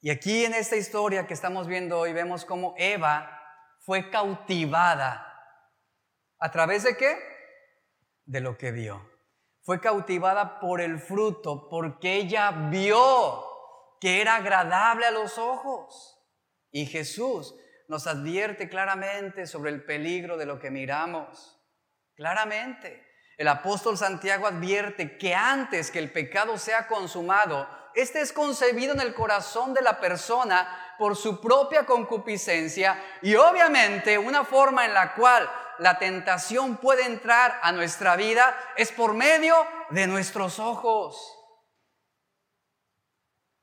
[0.00, 3.40] Y aquí en esta historia que estamos viendo hoy vemos cómo Eva
[3.80, 5.28] fue cautivada.
[6.38, 7.16] ¿A través de qué?
[8.24, 9.11] De lo que vio
[9.62, 13.44] fue cautivada por el fruto porque ella vio
[14.00, 16.18] que era agradable a los ojos.
[16.70, 17.54] Y Jesús
[17.88, 21.60] nos advierte claramente sobre el peligro de lo que miramos.
[22.16, 23.06] Claramente.
[23.38, 29.00] El apóstol Santiago advierte que antes que el pecado sea consumado, este es concebido en
[29.00, 35.14] el corazón de la persona por su propia concupiscencia y obviamente una forma en la
[35.14, 35.48] cual
[35.78, 39.54] la tentación puede entrar a nuestra vida es por medio
[39.90, 41.38] de nuestros ojos.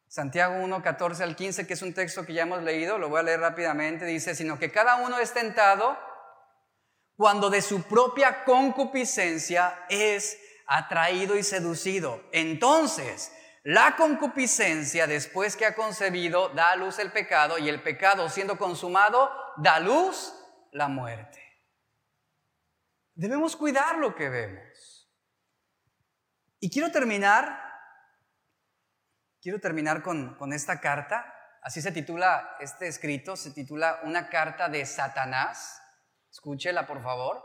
[0.08, 3.20] Santiago 1, 14 al 15, que es un texto que ya hemos leído, lo voy
[3.20, 5.98] a leer rápidamente, dice, sino que cada uno es tentado
[7.16, 12.24] cuando de su propia concupiscencia es atraído y seducido.
[12.32, 13.32] Entonces,
[13.64, 18.58] la concupiscencia, después que ha concebido, da a luz el pecado y el pecado, siendo
[18.58, 20.34] consumado, da a luz
[20.72, 21.39] la muerte.
[23.20, 25.12] Debemos cuidar lo que vemos.
[26.60, 27.70] Y quiero terminar
[29.42, 31.34] Quiero terminar con, esta carta.
[31.62, 35.82] Así se titula este escrito, se titula Una carta de Satanás.
[36.30, 37.42] Escúchela, por favor.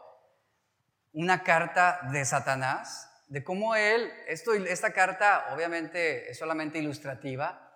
[1.12, 7.70] Una carta de Satanás, de cómo él, esto, esta carta obviamente es solamente ilustrativa,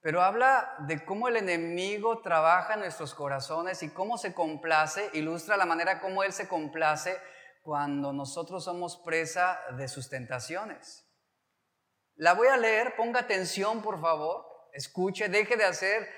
[0.00, 5.56] pero habla de cómo el enemigo trabaja en nuestros corazones y cómo se complace, ilustra
[5.56, 7.20] la manera como él se complace
[7.66, 11.04] cuando nosotros somos presa de sus tentaciones.
[12.14, 16.08] La voy a leer, ponga atención por favor, escuche, deje de hacer,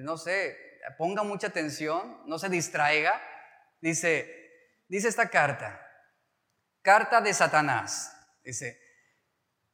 [0.00, 0.54] no sé,
[0.98, 3.18] ponga mucha atención, no se distraiga.
[3.80, 5.80] Dice, dice esta carta,
[6.82, 8.14] carta de Satanás.
[8.44, 8.78] Dice,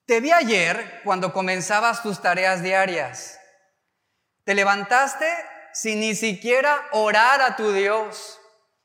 [0.06, 3.40] te vi ayer cuando comenzabas tus tareas diarias.
[4.44, 5.26] Te levantaste
[5.72, 8.40] sin ni siquiera orar a tu Dios.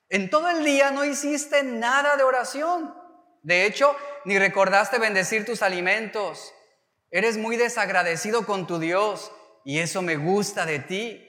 [0.09, 2.95] En todo el día no hiciste nada de oración.
[3.43, 3.95] De hecho,
[4.25, 6.53] ni recordaste bendecir tus alimentos.
[7.11, 9.31] Eres muy desagradecido con tu Dios
[9.63, 11.25] y eso me gusta de ti.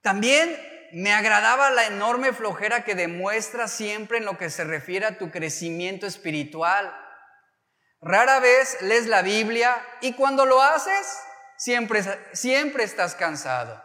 [0.00, 0.58] También
[0.92, 5.30] me agradaba la enorme flojera que demuestras siempre en lo que se refiere a tu
[5.30, 6.92] crecimiento espiritual.
[8.00, 11.20] Rara vez lees la Biblia y cuando lo haces,
[11.58, 13.82] siempre, siempre estás cansado.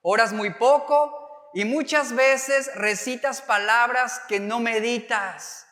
[0.00, 1.21] Oras muy poco
[1.54, 5.66] y muchas veces recitas palabras que no meditas.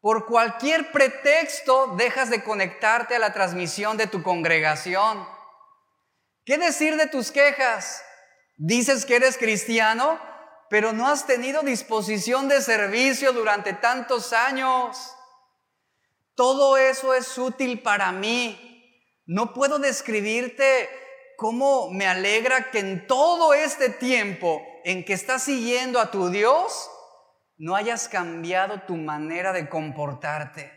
[0.00, 5.26] Por cualquier pretexto dejas de conectarte a la transmisión de tu congregación.
[6.44, 8.02] ¿Qué decir de tus quejas?
[8.56, 10.18] Dices que eres cristiano,
[10.70, 15.14] pero no has tenido disposición de servicio durante tantos años.
[16.34, 18.66] Todo eso es útil para mí.
[19.26, 20.88] No puedo describirte
[21.36, 26.90] cómo me alegra que en todo este tiempo en que estás siguiendo a tu Dios,
[27.58, 30.72] no hayas cambiado tu manera de comportarte.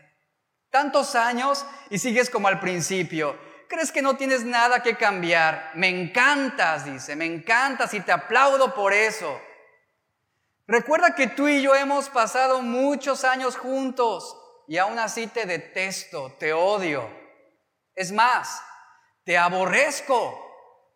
[0.70, 3.38] Tantos años y sigues como al principio.
[3.68, 5.72] ¿Crees que no tienes nada que cambiar?
[5.74, 9.40] Me encantas, dice, me encantas y te aplaudo por eso.
[10.66, 14.36] Recuerda que tú y yo hemos pasado muchos años juntos
[14.66, 17.08] y aún así te detesto, te odio.
[17.94, 18.62] Es más,
[19.24, 20.40] te aborrezco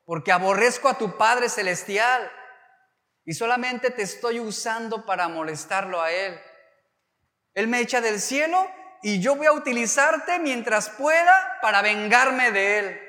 [0.04, 2.30] porque aborrezco a tu Padre Celestial
[3.28, 6.40] y solamente te estoy usando para molestarlo a Él.
[7.52, 8.66] Él me echa del cielo
[9.02, 13.00] y yo voy a utilizarte mientras pueda para vengarme de Él.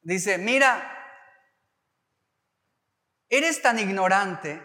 [0.00, 0.82] Dice, mira,
[3.28, 4.62] eres tan ignorante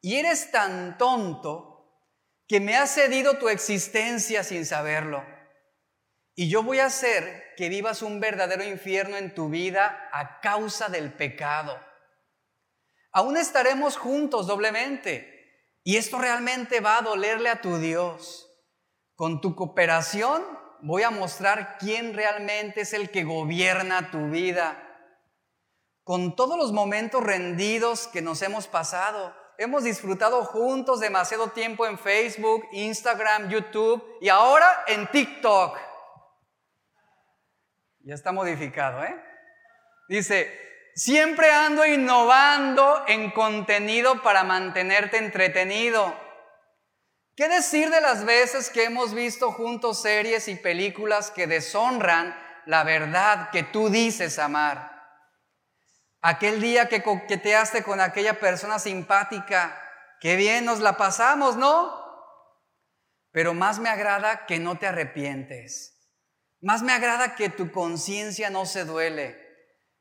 [0.00, 1.92] y eres tan tonto
[2.48, 5.22] que me has cedido tu existencia sin saberlo.
[6.34, 10.88] Y yo voy a hacer que vivas un verdadero infierno en tu vida a causa
[10.88, 11.86] del pecado
[13.18, 15.34] aún estaremos juntos doblemente.
[15.82, 18.48] Y esto realmente va a dolerle a tu Dios.
[19.16, 20.44] Con tu cooperación
[20.82, 24.84] voy a mostrar quién realmente es el que gobierna tu vida.
[26.04, 31.98] Con todos los momentos rendidos que nos hemos pasado, hemos disfrutado juntos demasiado tiempo en
[31.98, 35.76] Facebook, Instagram, YouTube y ahora en TikTok.
[38.04, 39.20] Ya está modificado, ¿eh?
[40.08, 40.67] Dice,
[40.98, 46.12] Siempre ando innovando en contenido para mantenerte entretenido.
[47.36, 52.36] ¿Qué decir de las veces que hemos visto juntos series y películas que deshonran
[52.66, 54.90] la verdad que tú dices amar?
[56.20, 59.80] Aquel día que coqueteaste con aquella persona simpática,
[60.20, 61.94] qué bien nos la pasamos, ¿no?
[63.30, 66.10] Pero más me agrada que no te arrepientes.
[66.60, 69.47] Más me agrada que tu conciencia no se duele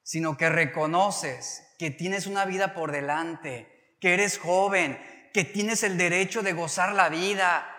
[0.07, 4.97] sino que reconoces que tienes una vida por delante, que eres joven,
[5.33, 7.69] que tienes el derecho de gozar la vida.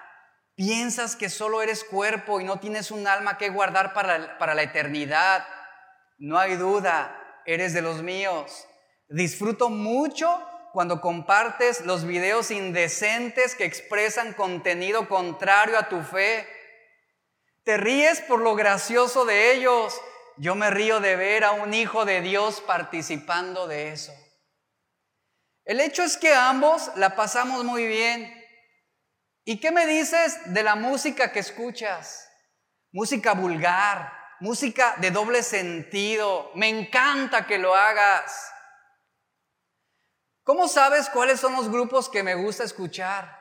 [0.55, 4.63] Piensas que solo eres cuerpo y no tienes un alma que guardar para, para la
[4.63, 5.49] eternidad.
[6.19, 8.69] No hay duda, eres de los míos.
[9.09, 16.47] Disfruto mucho cuando compartes los videos indecentes que expresan contenido contrario a tu fe.
[17.65, 19.99] Te ríes por lo gracioso de ellos
[20.39, 24.13] yo me río de ver a un hijo de Dios participando de eso.
[25.65, 28.35] El hecho es que ambos la pasamos muy bien.
[29.45, 32.31] ¿Y qué me dices de la música que escuchas?
[32.93, 36.51] Música vulgar, música de doble sentido.
[36.55, 38.51] Me encanta que lo hagas.
[40.45, 43.39] ¿Cómo sabes cuáles son los grupos que me gusta escuchar?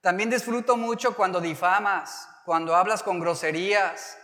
[0.00, 4.18] También disfruto mucho cuando difamas, cuando hablas con groserías,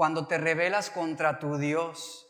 [0.00, 2.26] cuando te rebelas contra tu Dios.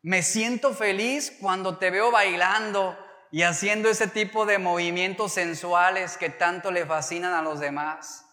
[0.00, 2.96] Me siento feliz cuando te veo bailando
[3.30, 8.24] y haciendo ese tipo de movimientos sensuales que tanto le fascinan a los demás.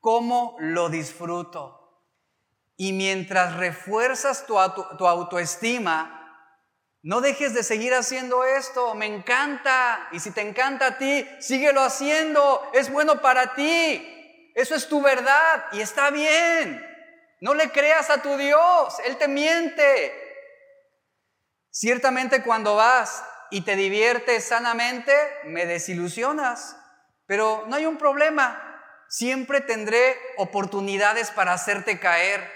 [0.00, 2.02] ¿Cómo lo disfruto?
[2.76, 4.56] Y mientras refuerzas tu,
[4.98, 6.58] tu autoestima,
[7.02, 10.08] no dejes de seguir haciendo esto, me encanta.
[10.10, 14.50] Y si te encanta a ti, síguelo haciendo, es bueno para ti.
[14.56, 16.95] Eso es tu verdad y está bien.
[17.40, 20.12] No le creas a tu Dios, Él te miente.
[21.70, 25.12] Ciertamente cuando vas y te diviertes sanamente,
[25.44, 26.76] me desilusionas,
[27.26, 28.62] pero no hay un problema.
[29.08, 32.50] Siempre tendré oportunidades para hacerte caer.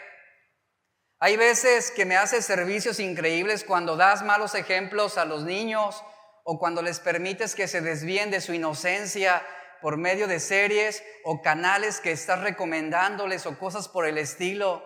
[1.18, 6.02] Hay veces que me haces servicios increíbles cuando das malos ejemplos a los niños
[6.44, 9.46] o cuando les permites que se desvíen de su inocencia
[9.80, 14.82] por medio de series o canales que estás recomendándoles o cosas por el estilo.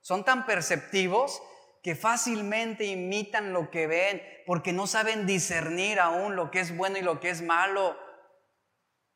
[0.00, 1.42] Son tan perceptivos
[1.82, 6.98] que fácilmente imitan lo que ven porque no saben discernir aún lo que es bueno
[6.98, 7.96] y lo que es malo.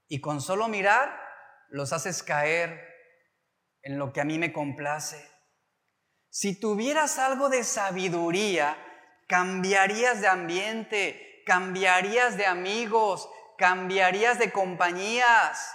[0.09, 1.19] Y con solo mirar
[1.69, 2.81] los haces caer
[3.83, 5.29] en lo que a mí me complace.
[6.31, 8.77] Si tuvieras algo de sabiduría,
[9.29, 15.75] cambiarías de ambiente, cambiarías de amigos, cambiarías de compañías,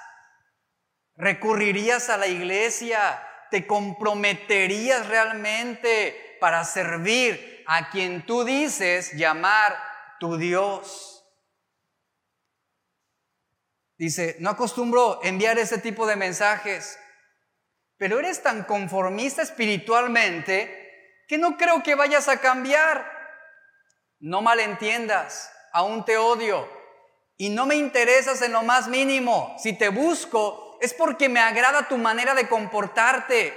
[1.15, 3.21] recurrirías a la iglesia,
[3.51, 9.77] te comprometerías realmente para servir a quien tú dices llamar
[10.19, 11.25] tu Dios.
[13.97, 16.97] Dice, no acostumbro enviar ese tipo de mensajes
[17.99, 23.05] pero eres tan conformista espiritualmente que no creo que vayas a cambiar.
[24.21, 26.78] No malentiendas, aún te odio
[27.41, 29.55] y no me interesas en lo más mínimo.
[29.57, 33.53] Si te busco es porque me agrada tu manera de comportarte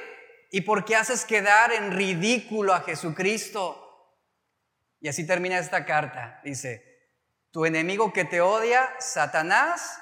[0.52, 4.16] y porque haces quedar en ridículo a Jesucristo.
[5.00, 6.40] Y así termina esta carta.
[6.44, 7.10] Dice,
[7.50, 9.98] tu enemigo que te odia, Satanás,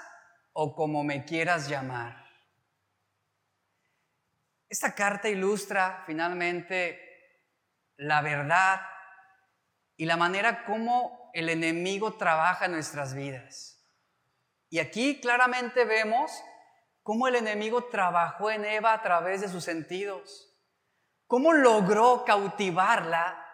[0.52, 2.22] o como me quieras llamar.
[4.68, 7.00] Esta carta ilustra finalmente
[7.96, 8.82] la verdad
[9.96, 13.84] y la manera como el enemigo trabaja en nuestras vidas.
[14.68, 16.30] Y aquí claramente vemos
[17.02, 20.56] cómo el enemigo trabajó en Eva a través de sus sentidos,
[21.26, 23.44] cómo logró cautivarla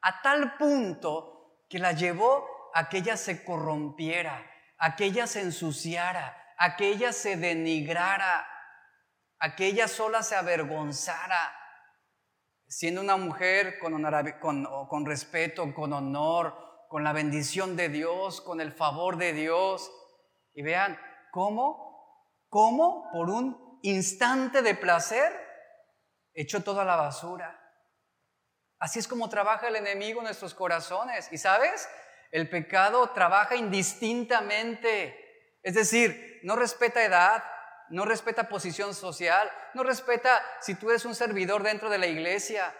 [0.00, 5.40] a tal punto que la llevó a que ella se corrompiera, a que ella se
[5.40, 8.46] ensuciara, a que ella se denigrara,
[9.38, 11.56] a que ella sola se avergonzara,
[12.66, 14.02] siendo una mujer con,
[14.88, 19.90] con, respeto, con honor, con la bendición de Dios, con el favor de Dios.
[20.52, 25.32] Y vean cómo, cómo por un instante de placer
[26.34, 27.58] echó toda la basura.
[28.78, 31.32] Así es como trabaja el enemigo en nuestros corazones.
[31.32, 31.88] Y sabes,
[32.30, 35.58] el pecado trabaja indistintamente.
[35.62, 37.42] Es decir, no respeta edad,
[37.88, 42.70] no respeta posición social, no respeta si tú eres un servidor dentro de la iglesia.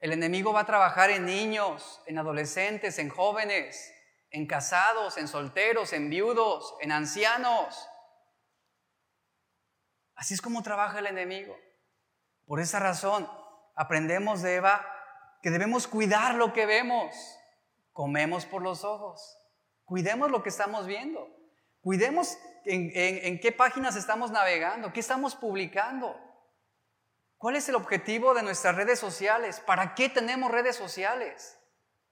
[0.00, 3.92] El enemigo va a trabajar en niños, en adolescentes, en jóvenes,
[4.30, 7.88] en casados, en solteros, en viudos, en ancianos.
[10.14, 11.56] Así es como trabaja el enemigo.
[12.46, 13.28] Por esa razón,
[13.74, 14.86] aprendemos de Eva
[15.42, 17.14] que debemos cuidar lo que vemos.
[17.92, 19.36] Comemos por los ojos.
[19.84, 21.26] Cuidemos lo que estamos viendo.
[21.80, 26.16] Cuidemos en, qué páginas estamos navegando, qué estamos publicando.
[27.38, 29.60] ¿Cuál es el objetivo de nuestras redes sociales?
[29.60, 31.58] ¿Para qué tenemos redes sociales?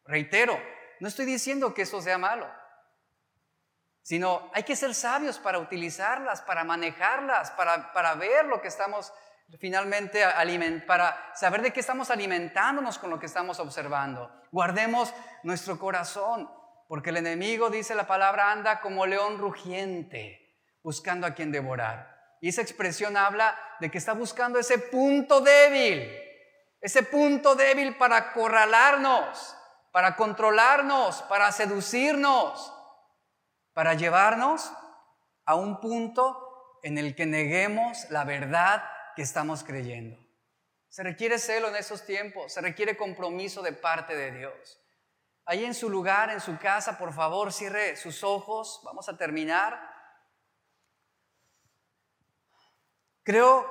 [0.05, 0.59] Reitero,
[1.01, 2.49] no estoy diciendo que eso sea malo,
[4.03, 9.13] sino hay que ser sabios para utilizarlas, para manejarlas, para, para ver lo que estamos
[9.59, 10.25] finalmente,
[10.87, 14.33] para saber de qué estamos alimentándonos con lo que estamos observando.
[14.51, 15.13] Guardemos
[15.43, 16.49] nuestro corazón.
[16.89, 22.16] Porque el enemigo, dice la palabra, anda como león rugiente, buscando a quien devorar.
[22.47, 26.09] Y esa expresión habla de que está buscando ese punto débil,
[26.81, 29.57] ese punto débil para acorralarnos,
[29.91, 32.73] para controlarnos, para seducirnos,
[33.73, 34.73] para llevarnos
[35.45, 38.85] a un punto en el que neguemos la verdad
[39.17, 40.17] que estamos creyendo.
[40.89, 44.81] Se requiere celo en esos tiempos, se requiere compromiso de parte de Dios.
[45.47, 48.83] ahí en su lugar, en su casa, por favor, cierre sus ojos.
[48.85, 49.96] Vamos a terminar.
[53.27, 53.67] Creo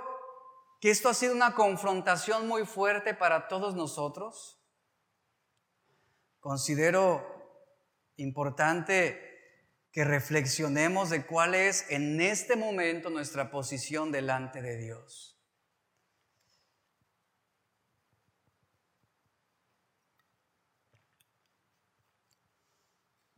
[0.81, 4.61] que esto ha sido una confrontación muy fuerte para todos nosotros.
[6.41, 7.25] Considero
[8.17, 9.17] importante
[9.93, 15.41] que reflexionemos de cuál es en este momento nuestra posición delante de Dios.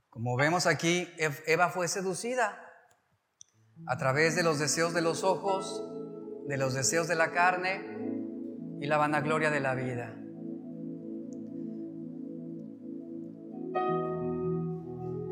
[0.09, 1.07] Como vemos aquí,
[1.45, 2.63] Eva fue seducida
[3.85, 5.83] a través de los deseos de los ojos,
[6.47, 7.81] de los deseos de la carne
[8.79, 10.15] y la vanagloria de la vida.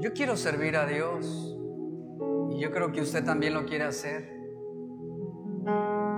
[0.02, 1.58] Yo quiero servir a Dios
[2.52, 4.30] y yo creo que usted también lo quiere hacer.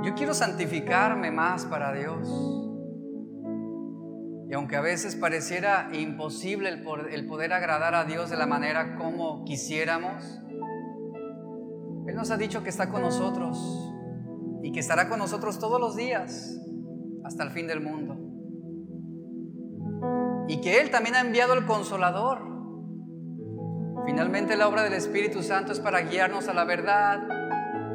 [0.03, 2.27] Yo quiero santificarme más para Dios.
[4.49, 6.81] Y aunque a veces pareciera imposible el
[7.27, 10.41] poder, agradar a Dios de la manera como quisiéramos,
[12.07, 13.93] Él nos ha dicho que está con nosotros
[14.62, 16.60] y que estará con nosotros todos los días
[17.24, 18.18] hasta el fin del mundo.
[20.47, 22.41] Y que Él también ha enviado el consolador.
[24.05, 27.20] Finalmente la obra del Espíritu Santo es para guiarnos a la verdad.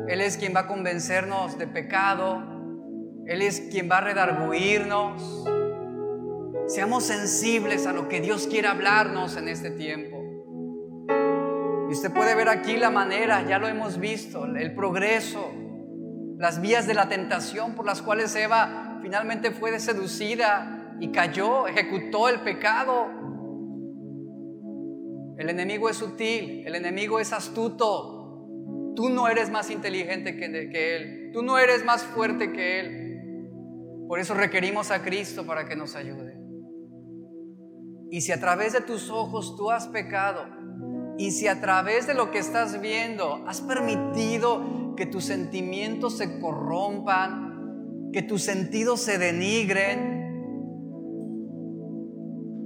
[0.08, 2.42] Él es quien va a convencernos de pecado.
[3.26, 5.44] Él es quien va a redarguirnos.
[6.66, 10.18] Seamos sensibles a lo que Dios quiere hablarnos en este tiempo.
[11.88, 15.50] Y usted puede ver aquí la manera, ya lo hemos visto, el progreso,
[16.42, 22.28] las vías de la tentación por las cuales Eva finalmente fue seducida y cayó, ejecutó
[22.28, 23.06] el pecado.
[25.38, 28.48] El enemigo es sutil, el enemigo es astuto.
[28.96, 34.08] Tú no eres más inteligente que, que Él, tú no eres más fuerte que Él.
[34.08, 36.36] Por eso requerimos a Cristo para que nos ayude.
[38.10, 40.44] Y si a través de tus ojos tú has pecado,
[41.18, 46.40] y si a través de lo que estás viendo has permitido que tus sentimientos se
[46.40, 50.22] corrompan, que tus sentidos se denigren,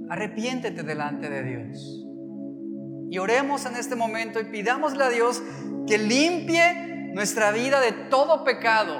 [0.09, 2.05] arrepiéntete delante de Dios.
[3.09, 5.41] Y oremos en este momento y pidámosle a Dios
[5.87, 8.99] que limpie nuestra vida de todo pecado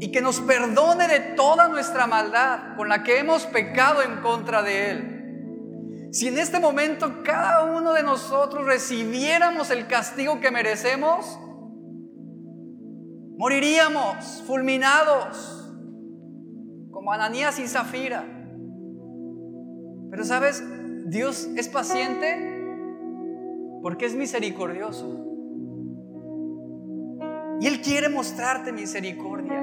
[0.00, 4.62] y que nos perdone de toda nuestra maldad con la que hemos pecado en contra
[4.62, 5.17] de Él.
[6.10, 11.38] Si en este momento cada uno de nosotros recibiéramos el castigo que merecemos,
[13.36, 15.70] moriríamos fulminados
[16.90, 18.24] como Ananías y Zafira.
[20.10, 20.64] Pero sabes,
[21.10, 22.58] Dios es paciente
[23.82, 25.26] porque es misericordioso.
[27.60, 29.62] Y Él quiere mostrarte misericordia.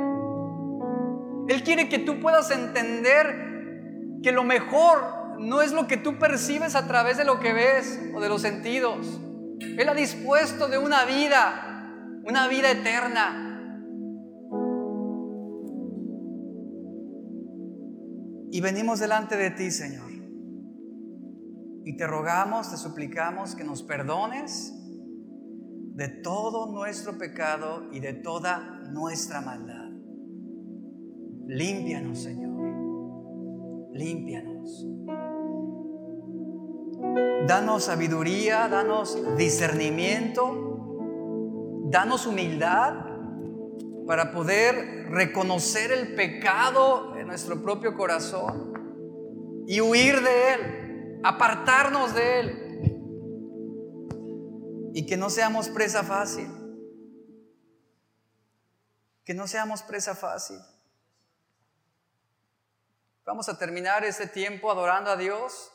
[1.48, 6.76] Él quiere que tú puedas entender que lo mejor no es lo que tú percibes
[6.76, 9.20] a través de lo que ves o de los sentidos.
[9.60, 13.42] Él ha dispuesto de una vida, una vida eterna.
[18.52, 20.12] Y venimos delante de ti, Señor.
[21.84, 24.74] Y te rogamos, te suplicamos que nos perdones
[25.96, 29.90] de todo nuestro pecado y de toda nuestra maldad.
[31.48, 32.56] Límpianos, Señor.
[33.94, 34.86] Límpianos.
[37.48, 40.52] Danos sabiduría, danos discernimiento,
[41.92, 43.06] danos humildad
[44.08, 52.40] para poder reconocer el pecado en nuestro propio corazón y huir de él, apartarnos de
[52.40, 52.62] él
[54.96, 56.48] y que no seamos presa fácil.
[59.24, 60.58] Que no seamos presa fácil.
[63.24, 65.72] Vamos a terminar este tiempo adorando a Dios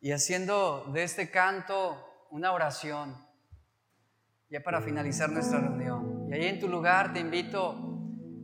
[0.00, 3.16] y haciendo de este canto una oración,
[4.50, 6.26] ya para finalizar nuestra reunión.
[6.30, 7.84] Y ahí en tu lugar te invito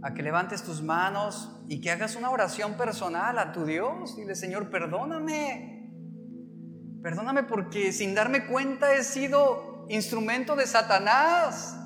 [0.03, 4.17] a que levantes tus manos y que hagas una oración personal a tu Dios.
[4.17, 5.91] Dile, Señor, perdóname.
[7.03, 11.79] Perdóname porque sin darme cuenta he sido instrumento de Satanás.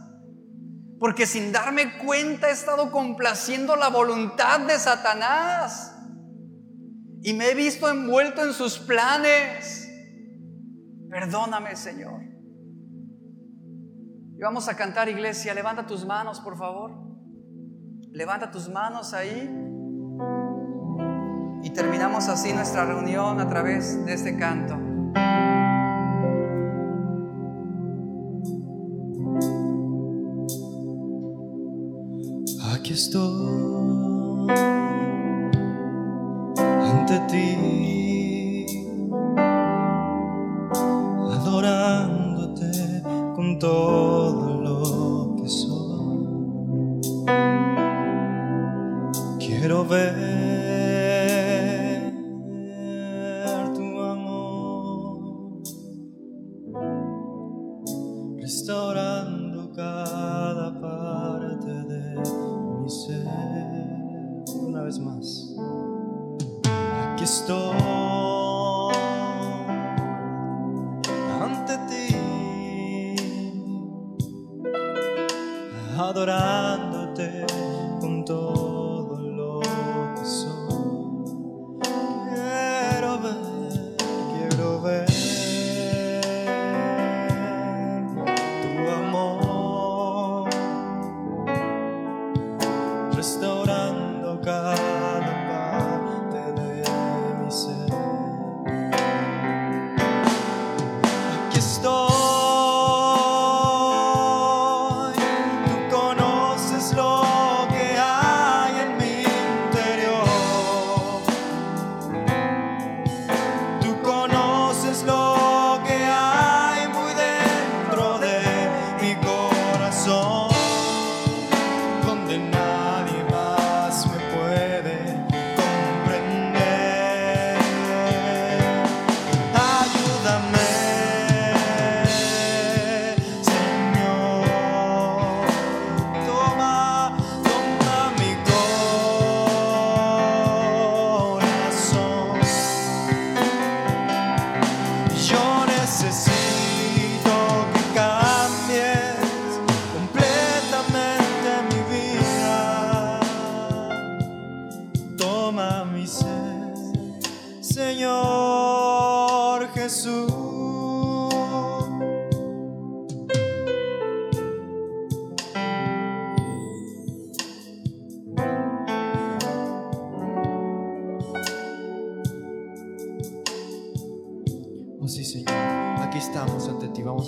[0.98, 5.97] Porque sin darme cuenta he estado complaciendo la voluntad de Satanás
[7.22, 9.88] y me he visto envuelto en sus planes.
[11.10, 12.22] Perdóname, Señor.
[14.36, 15.52] Y vamos a cantar, iglesia.
[15.54, 16.92] Levanta tus manos, por favor.
[18.12, 19.50] Levanta tus manos ahí.
[21.62, 24.74] Y terminamos así nuestra reunión a través de este canto.
[32.74, 33.67] Aquí estoy
[37.26, 38.66] ti,
[41.32, 43.02] adorándote
[43.34, 46.98] con todo lo que soy.
[49.38, 50.12] Quiero ver
[53.74, 55.62] tu amor.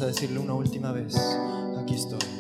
[0.01, 1.15] A decirle una última vez,
[1.79, 2.40] aquí estoy.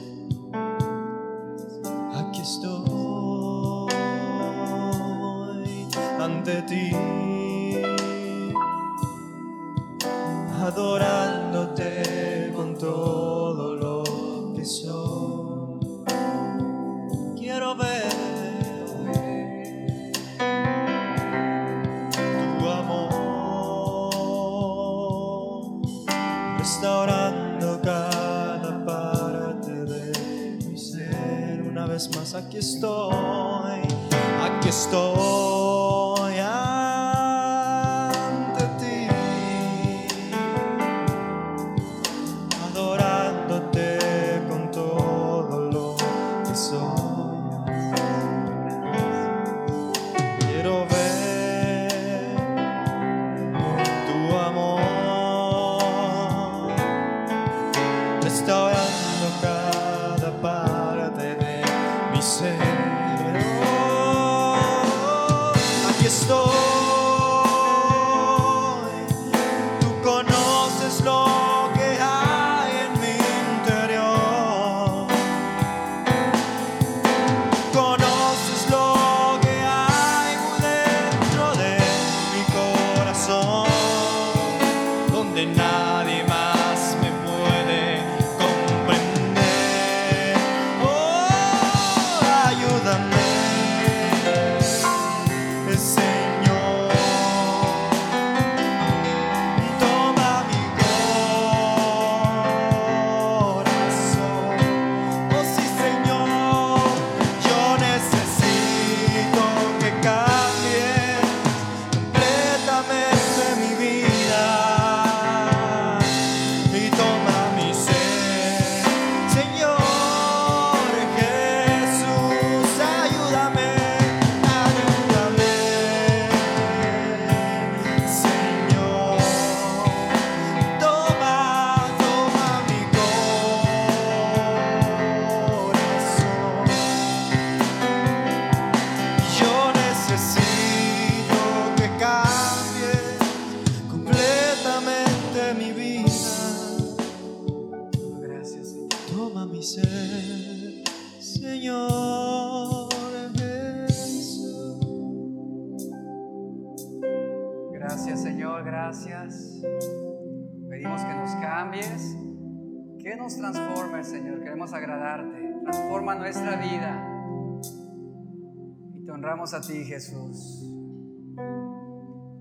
[169.40, 170.68] Honramos a ti, Jesús.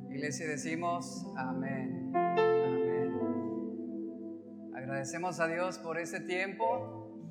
[0.09, 2.11] Iglesia, decimos amén.
[2.13, 3.13] Amén.
[4.75, 7.23] Agradecemos a Dios por este tiempo.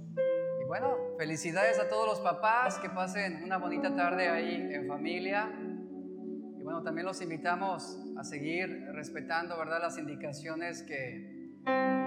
[0.63, 2.79] Y bueno, felicidades a todos los papás.
[2.79, 5.53] Que pasen una bonita tarde ahí en familia.
[6.59, 11.37] Y bueno, también los invitamos a seguir respetando, ¿verdad?, las indicaciones que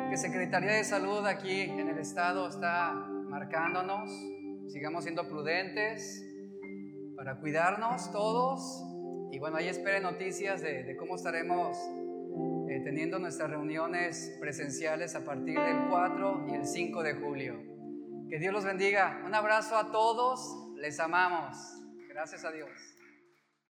[0.10, 4.10] que Secretaría de Salud aquí en el estado está marcándonos.
[4.68, 6.28] Sigamos siendo prudentes
[7.24, 8.84] para cuidarnos todos.
[9.32, 11.78] Y bueno, ahí esperen noticias de, cómo estaremos
[12.68, 17.62] eh, teniendo nuestras reuniones presenciales a partir del 4 y el 5 de julio.
[18.28, 19.22] Que Dios los bendiga.
[19.24, 20.74] Un abrazo a todos.
[20.78, 21.56] Les amamos.
[22.10, 22.91] Gracias a Dios.